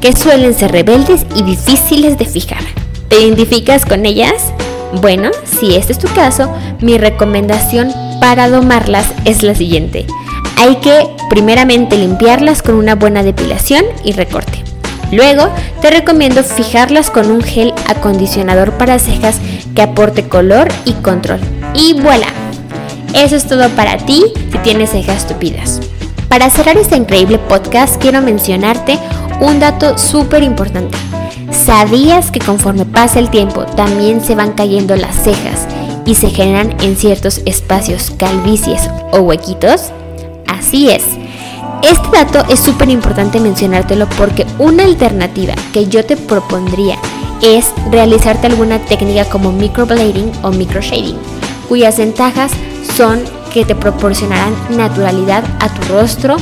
que 0.00 0.12
suelen 0.12 0.54
ser 0.54 0.72
rebeldes 0.72 1.24
y 1.34 1.42
difíciles 1.42 2.18
de 2.18 2.26
fijar. 2.26 2.62
¿Te 3.08 3.20
identificas 3.20 3.86
con 3.86 4.04
ellas? 4.04 4.52
Bueno, 5.00 5.30
si 5.44 5.74
este 5.74 5.92
es 5.92 5.98
tu 5.98 6.08
caso, 6.08 6.52
mi 6.80 6.98
recomendación 6.98 7.92
para 8.20 8.50
domarlas 8.50 9.06
es 9.24 9.42
la 9.42 9.54
siguiente. 9.54 10.06
Hay 10.58 10.76
que 10.76 11.08
primeramente 11.30 11.96
limpiarlas 11.96 12.62
con 12.62 12.74
una 12.74 12.94
buena 12.94 13.22
depilación 13.22 13.84
y 14.04 14.12
recorte. 14.12 14.71
Luego 15.12 15.50
te 15.82 15.90
recomiendo 15.90 16.42
fijarlas 16.42 17.10
con 17.10 17.30
un 17.30 17.42
gel 17.42 17.74
acondicionador 17.86 18.72
para 18.72 18.98
cejas 18.98 19.36
que 19.74 19.82
aporte 19.82 20.26
color 20.26 20.68
y 20.86 20.94
control. 20.94 21.38
Y 21.74 21.92
voilà. 21.92 22.26
Eso 23.14 23.36
es 23.36 23.46
todo 23.46 23.68
para 23.70 23.98
ti 23.98 24.24
si 24.50 24.58
tienes 24.58 24.90
cejas 24.90 25.26
tupidas. 25.28 25.80
Para 26.28 26.48
cerrar 26.48 26.78
este 26.78 26.96
increíble 26.96 27.38
podcast 27.38 28.00
quiero 28.00 28.22
mencionarte 28.22 28.98
un 29.40 29.60
dato 29.60 29.98
súper 29.98 30.42
importante. 30.42 30.96
¿Sabías 31.52 32.30
que 32.30 32.38
conforme 32.38 32.86
pasa 32.86 33.18
el 33.18 33.28
tiempo 33.28 33.66
también 33.66 34.24
se 34.24 34.34
van 34.34 34.52
cayendo 34.52 34.96
las 34.96 35.14
cejas 35.14 35.68
y 36.06 36.14
se 36.14 36.30
generan 36.30 36.74
en 36.80 36.96
ciertos 36.96 37.42
espacios 37.44 38.12
calvicies 38.16 38.88
o 39.12 39.18
huequitos? 39.20 39.90
Así 40.46 40.90
es. 40.90 41.04
Este 41.82 42.08
dato 42.12 42.44
es 42.48 42.60
súper 42.60 42.88
importante 42.90 43.40
mencionártelo 43.40 44.08
porque 44.10 44.46
una 44.58 44.84
alternativa 44.84 45.54
que 45.72 45.88
yo 45.88 46.04
te 46.04 46.16
propondría 46.16 46.96
es 47.42 47.72
realizarte 47.90 48.46
alguna 48.46 48.78
técnica 48.78 49.24
como 49.24 49.50
microblading 49.50 50.30
o 50.42 50.50
microshading, 50.50 51.18
cuyas 51.68 51.98
ventajas 51.98 52.52
son 52.96 53.24
que 53.52 53.64
te 53.64 53.74
proporcionarán 53.74 54.54
naturalidad 54.70 55.44
a 55.60 55.68
tu 55.68 55.92
rostro, 55.92 56.36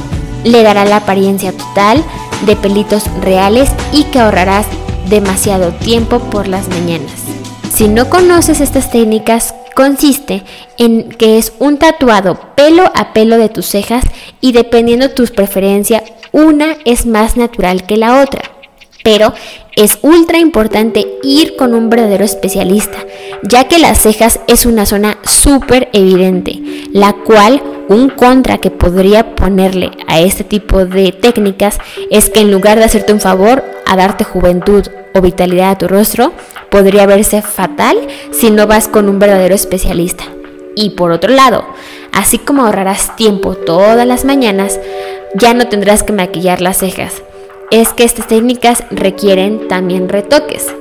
le 0.44 0.62
dará 0.62 0.84
la 0.84 0.96
apariencia 0.96 1.52
total 1.52 2.04
de 2.46 2.56
pelitos 2.56 3.04
reales 3.22 3.70
y 3.92 4.04
que 4.04 4.20
ahorrarás 4.20 4.66
demasiado 5.08 5.72
tiempo 5.72 6.18
por 6.18 6.48
las 6.48 6.68
mañanas. 6.68 7.12
Si 7.72 7.88
no 7.88 8.08
conoces 8.10 8.60
estas 8.60 8.90
técnicas, 8.90 9.54
consiste 9.80 10.42
en 10.76 11.08
que 11.08 11.38
es 11.38 11.54
un 11.58 11.78
tatuado 11.78 12.38
pelo 12.54 12.84
a 12.94 13.14
pelo 13.14 13.38
de 13.38 13.48
tus 13.48 13.64
cejas 13.64 14.04
y 14.42 14.52
dependiendo 14.52 15.08
de 15.08 15.14
tus 15.14 15.30
preferencias, 15.30 16.02
una 16.32 16.76
es 16.84 17.06
más 17.06 17.38
natural 17.38 17.86
que 17.86 17.96
la 17.96 18.20
otra. 18.20 18.42
Pero 19.02 19.32
es 19.76 19.98
ultra 20.02 20.38
importante 20.38 21.06
ir 21.22 21.56
con 21.56 21.72
un 21.72 21.88
verdadero 21.88 22.26
especialista, 22.26 22.98
ya 23.42 23.68
que 23.68 23.78
las 23.78 24.02
cejas 24.02 24.40
es 24.48 24.66
una 24.66 24.84
zona 24.84 25.16
súper 25.22 25.88
evidente, 25.94 26.60
la 26.92 27.14
cual 27.14 27.62
un 27.88 28.10
contra 28.10 28.58
que 28.58 28.70
podría 28.70 29.34
ponerle 29.34 29.92
a 30.08 30.20
este 30.20 30.44
tipo 30.44 30.84
de 30.84 31.12
técnicas 31.12 31.78
es 32.10 32.28
que 32.28 32.40
en 32.40 32.52
lugar 32.52 32.78
de 32.78 32.84
hacerte 32.84 33.14
un 33.14 33.20
favor 33.20 33.64
a 33.90 33.96
darte 33.96 34.22
juventud 34.22 34.86
o 35.14 35.20
vitalidad 35.20 35.72
a 35.72 35.78
tu 35.78 35.88
rostro, 35.88 36.32
podría 36.70 37.06
verse 37.06 37.42
fatal 37.42 37.98
si 38.30 38.52
no 38.52 38.68
vas 38.68 38.86
con 38.86 39.08
un 39.08 39.18
verdadero 39.18 39.52
especialista. 39.52 40.22
Y 40.76 40.90
por 40.90 41.10
otro 41.10 41.32
lado, 41.32 41.64
así 42.12 42.38
como 42.38 42.64
ahorrarás 42.64 43.16
tiempo 43.16 43.56
todas 43.56 44.06
las 44.06 44.24
mañanas, 44.24 44.78
ya 45.34 45.54
no 45.54 45.66
tendrás 45.66 46.04
que 46.04 46.12
maquillar 46.12 46.60
las 46.60 46.78
cejas. 46.78 47.24
Es 47.72 47.92
que 47.92 48.04
estas 48.04 48.28
técnicas 48.28 48.84
requieren 48.92 49.66
también 49.66 50.08
retoques. 50.08 50.72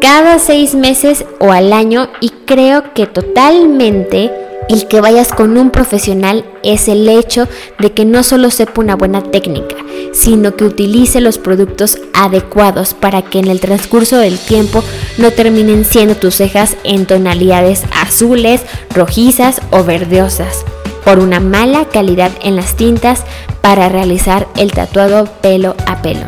Cada 0.00 0.38
seis 0.38 0.76
meses 0.76 1.24
o 1.40 1.50
al 1.50 1.72
año 1.72 2.08
y 2.20 2.30
creo 2.46 2.94
que 2.94 3.06
totalmente 3.06 4.30
el 4.68 4.86
que 4.88 5.00
vayas 5.00 5.32
con 5.32 5.56
un 5.56 5.70
profesional 5.70 6.44
es 6.62 6.88
el 6.88 7.08
hecho 7.08 7.48
de 7.78 7.92
que 7.92 8.04
no 8.04 8.22
solo 8.22 8.50
sepa 8.50 8.80
una 8.80 8.96
buena 8.96 9.22
técnica, 9.22 9.76
sino 10.12 10.56
que 10.56 10.64
utilice 10.64 11.20
los 11.20 11.38
productos 11.38 11.98
adecuados 12.12 12.94
para 12.94 13.22
que 13.22 13.38
en 13.38 13.48
el 13.48 13.60
transcurso 13.60 14.18
del 14.18 14.38
tiempo 14.38 14.82
no 15.18 15.30
terminen 15.30 15.84
siendo 15.84 16.16
tus 16.16 16.36
cejas 16.36 16.76
en 16.84 17.06
tonalidades 17.06 17.82
azules, 18.00 18.62
rojizas 18.94 19.60
o 19.70 19.84
verdeosas 19.84 20.64
por 21.04 21.18
una 21.18 21.38
mala 21.38 21.84
calidad 21.86 22.32
en 22.42 22.56
las 22.56 22.76
tintas 22.76 23.24
para 23.60 23.88
realizar 23.88 24.48
el 24.56 24.72
tatuado 24.72 25.26
pelo 25.42 25.76
a 25.86 26.00
pelo. 26.02 26.26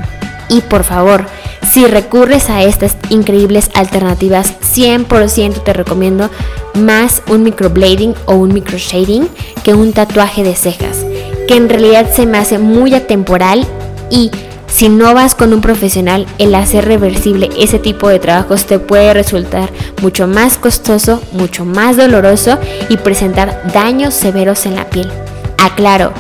Y 0.49 0.61
por 0.61 0.85
favor, 0.85 1.27
si 1.69 1.87
recurres 1.87 2.51
a 2.51 2.63
estas 2.63 2.97
increíbles 3.11 3.71
alternativas, 3.75 4.55
100% 4.77 5.63
te 5.63 5.73
recomiendo 5.73 6.31
más 6.75 7.23
un 7.29 7.43
microblading 7.43 8.15
o 8.27 8.35
un 8.35 8.53
microshading 8.53 9.29
que 9.65 9.75
un 9.75 9.93
tatuaje 9.93 10.45
de 10.45 10.55
cejas, 10.55 11.05
que 11.49 11.57
en 11.57 11.69
realidad 11.69 12.11
se 12.13 12.27
me 12.27 12.39
hace 12.39 12.59
muy 12.59 12.95
atemporal 12.95 13.67
y 14.11 14.31
si 14.67 14.89
no 14.91 15.15
vas 15.15 15.35
con 15.35 15.55
un 15.55 15.63
profesional, 15.63 16.27
el 16.39 16.55
hacer 16.55 16.85
reversible 16.85 17.49
ese 17.57 17.79
tipo 17.79 18.09
de 18.09 18.19
trabajos 18.19 18.67
te 18.67 18.79
puede 18.79 19.15
resultar 19.15 19.71
mucho 20.03 20.27
más 20.27 20.59
costoso, 20.59 21.23
mucho 21.33 21.65
más 21.65 21.97
doloroso 21.97 22.59
y 22.91 22.99
presentar 22.99 23.63
daños 23.73 24.13
severos 24.13 24.67
en 24.67 24.75
la 24.75 24.91
piel. 24.91 25.11
Aclaro, 25.57 26.13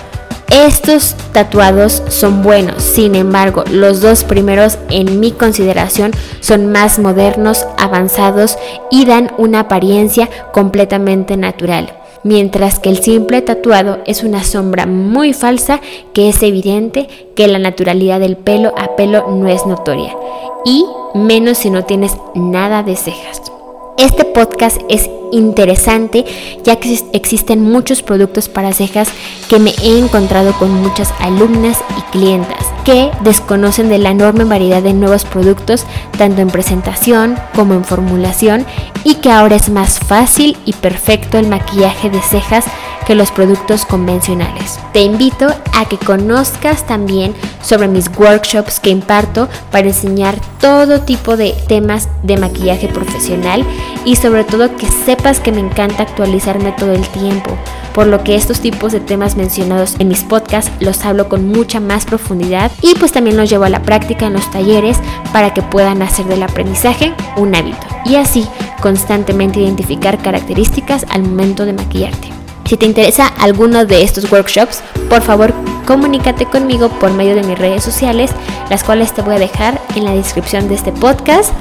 estos 0.51 1.17
tatuados 1.33 2.03
son 2.09 2.43
buenos, 2.43 2.83
sin 2.83 3.15
embargo, 3.15 3.65
los 3.71 4.01
dos 4.01 4.25
primeros 4.25 4.79
en 4.91 5.21
mi 5.21 5.33
consideración 5.33 6.13
son 6.41 6.71
más 6.71 6.99
modernos, 6.99 7.67
avanzados 7.79 8.57
y 8.91 9.05
dan 9.05 9.33
una 9.39 9.61
apariencia 9.61 10.29
completamente 10.53 11.37
natural, 11.37 11.93
mientras 12.23 12.79
que 12.79 12.91
el 12.91 13.03
simple 13.03 13.43
tatuado 13.43 13.99
es 14.07 14.23
una 14.23 14.45
sombra 14.45 14.87
muy 14.87 15.33
falsa 15.33 15.81
que 16.15 16.29
es 16.29 16.43
evidente 16.43 17.09
que 17.35 17.49
la 17.49 17.59
naturalidad 17.59 18.21
del 18.21 18.37
pelo 18.37 18.73
a 18.79 18.97
pelo 18.97 19.27
no 19.29 19.49
es 19.49 19.67
notoria, 19.67 20.17
y 20.65 20.85
menos 21.15 21.59
si 21.59 21.71
no 21.71 21.85
tienes 21.85 22.17
nada 22.35 22.83
de 22.83 22.97
cejas. 22.97 23.56
Este 23.99 24.27
podcast 24.27 24.79
es 24.91 25.09
interesante 25.33 26.27
ya 26.63 26.77
que 26.77 27.01
existen 27.15 27.63
muchos 27.63 28.03
productos 28.03 28.49
para 28.49 28.75
cejas 28.75 29.09
que 29.49 29.59
me 29.59 29.71
he 29.83 29.99
encontrado 29.99 30.53
con 30.59 30.71
muchas 30.71 31.13
alumnas 31.19 31.83
y 31.99 32.03
clientas 32.13 32.67
que 32.85 33.11
desconocen 33.23 33.89
de 33.89 33.99
la 33.99 34.11
enorme 34.11 34.45
variedad 34.45 34.83
de 34.83 34.93
nuevos 34.93 35.25
productos 35.25 35.87
tanto 36.19 36.43
en 36.43 36.49
presentación 36.49 37.37
como 37.55 37.73
en 37.73 37.85
formulación 37.85 38.67
y 39.03 39.15
que 39.17 39.31
ahora 39.31 39.57
es 39.57 39.71
más 39.71 39.99
fácil 39.99 40.57
y 40.67 40.75
perfecto 40.75 41.39
el 41.39 41.49
maquillaje 41.49 42.11
de 42.11 42.21
cejas 42.21 42.67
que 43.07 43.15
los 43.15 43.31
productos 43.31 43.87
convencionales. 43.87 44.79
Te 44.93 45.03
invito 45.03 45.47
a 45.73 45.85
que 45.87 45.97
conozcas 45.97 46.87
también 46.87 47.35
sobre 47.63 47.89
mis 47.89 48.11
workshops 48.19 48.81
que 48.81 48.91
imparto 48.91 49.49
para 49.71 49.87
enseñar 49.87 50.39
todo 50.61 51.01
tipo 51.01 51.37
de 51.37 51.55
temas 51.69 52.09
de 52.23 52.37
maquillaje 52.37 52.89
profesional 52.89 53.65
y 54.05 54.17
sobre 54.17 54.45
todo 54.45 54.77
que 54.77 54.87
sepas 54.87 55.41
que 55.41 55.53
me 55.53 55.61
encanta 55.61 56.03
actualizarme 56.03 56.73
todo 56.73 56.93
el 56.93 57.07
tiempo, 57.09 57.51
por 57.95 58.07
lo 58.09 58.25
que 58.25 58.35
estos 58.35 58.61
tipos 58.61 58.93
de 58.93 59.01
temas 59.01 59.37
mencionados 59.37 59.97
en 59.99 60.09
mis 60.09 60.25
podcasts 60.25 60.73
los 60.81 61.05
hablo 61.05 61.29
con 61.29 61.49
mucha 61.49 61.81
más 61.81 62.05
profundidad 62.05 62.73
y 62.83 62.95
pues 62.95 63.13
también 63.13 63.37
los 63.37 63.49
llevo 63.49 63.65
a 63.65 63.71
la 63.71 63.83
práctica 63.83 64.27
en 64.27 64.33
los 64.33 64.51
talleres 64.51 64.99
para 65.33 65.55
que 65.55 65.63
puedan 65.63 66.03
hacer 66.03 66.27
del 66.27 66.43
aprendizaje 66.43 67.15
un 67.37 67.55
hábito 67.55 67.87
y 68.05 68.17
así 68.17 68.47
constantemente 68.81 69.61
identificar 69.61 70.19
características 70.19 71.07
al 71.11 71.23
momento 71.23 71.65
de 71.65 71.73
maquillarte. 71.73 72.46
Si 72.67 72.77
te 72.77 72.87
interesa 72.87 73.29
alguno 73.29 73.85
de 73.85 74.03
estos 74.03 74.31
workshops, 74.31 74.83
por 75.09 75.23
favor 75.23 75.55
comunícate 75.87 76.47
conmigo 76.47 76.89
por 76.89 77.13
medio 77.13 77.35
de 77.35 77.45
mis 77.45 77.59
redes 77.59 77.85
sociales, 77.85 78.31
las 78.71 78.83
cuales 78.83 79.15
te 79.15 79.23
voy 79.23 79.37
a 79.37 79.39
dejar 79.39 79.81
en 79.95 80.05
la 80.05 80.13
descripción 80.13 80.69
de 80.69 80.75
este 80.75 80.93
podcast. 80.93 81.53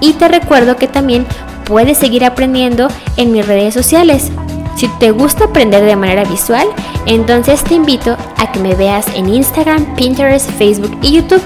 Y 0.00 0.12
te 0.12 0.28
recuerdo 0.28 0.76
que 0.76 0.86
también 0.86 1.26
puedes 1.64 1.98
seguir 1.98 2.24
aprendiendo 2.24 2.88
en 3.16 3.32
mis 3.32 3.46
redes 3.46 3.74
sociales. 3.74 4.30
Si 4.76 4.88
te 4.98 5.10
gusta 5.10 5.46
aprender 5.46 5.84
de 5.84 5.96
manera 5.96 6.24
visual, 6.24 6.66
entonces 7.06 7.62
te 7.64 7.74
invito 7.74 8.16
a 8.36 8.52
que 8.52 8.60
me 8.60 8.74
veas 8.74 9.06
en 9.14 9.28
Instagram, 9.28 9.94
Pinterest, 9.96 10.50
Facebook 10.50 10.96
y 11.02 11.12
YouTube, 11.12 11.42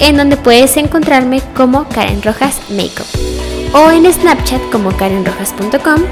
en 0.00 0.16
donde 0.16 0.36
puedes 0.36 0.76
encontrarme 0.76 1.42
como 1.56 1.88
Karen 1.88 2.22
Rojas 2.22 2.60
Makeup 2.70 3.06
o 3.72 3.90
en 3.90 4.10
Snapchat 4.10 4.60
como 4.70 4.90
karenrojas.com 4.96 6.02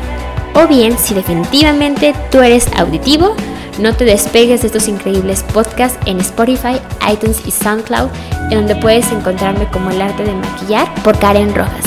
o 0.54 0.66
bien, 0.66 0.98
si 0.98 1.14
definitivamente 1.14 2.14
tú 2.30 2.40
eres 2.40 2.68
auditivo, 2.76 3.34
no 3.78 3.94
te 3.94 4.04
despegues 4.04 4.62
de 4.62 4.68
estos 4.68 4.86
increíbles 4.88 5.42
podcasts 5.42 5.98
en 6.06 6.20
Spotify, 6.20 6.80
iTunes 7.10 7.42
y 7.44 7.50
SoundCloud, 7.50 8.08
en 8.50 8.58
donde 8.58 8.76
puedes 8.76 9.10
encontrarme 9.10 9.68
como 9.70 9.90
el 9.90 10.00
arte 10.00 10.22
de 10.24 10.34
maquillar 10.34 10.94
por 11.02 11.18
Karen 11.18 11.52
Rojas. 11.54 11.84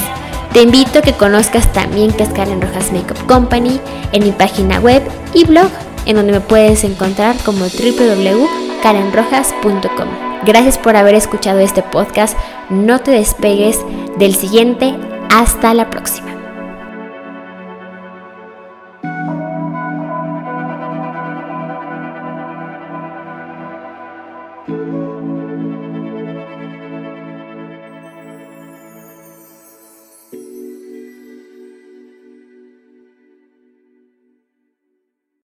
Te 0.53 0.61
invito 0.63 0.99
a 0.99 1.01
que 1.01 1.13
conozcas 1.13 1.71
también 1.71 2.11
que 2.11 2.23
es 2.23 2.29
Karen 2.29 2.61
Rojas 2.61 2.91
Makeup 2.91 3.25
Company 3.27 3.79
en 4.11 4.23
mi 4.23 4.31
página 4.31 4.79
web 4.79 5.01
y 5.33 5.45
blog, 5.45 5.69
en 6.05 6.17
donde 6.17 6.33
me 6.33 6.41
puedes 6.41 6.83
encontrar 6.83 7.35
como 7.45 7.65
www.karenrojas.com. 7.65 10.07
Gracias 10.45 10.77
por 10.77 10.95
haber 10.95 11.15
escuchado 11.15 11.59
este 11.59 11.81
podcast. 11.83 12.37
No 12.69 12.99
te 12.99 13.11
despegues 13.11 13.79
del 14.17 14.35
siguiente. 14.35 14.95
Hasta 15.29 15.73
la 15.73 15.89
próxima. 15.89 16.26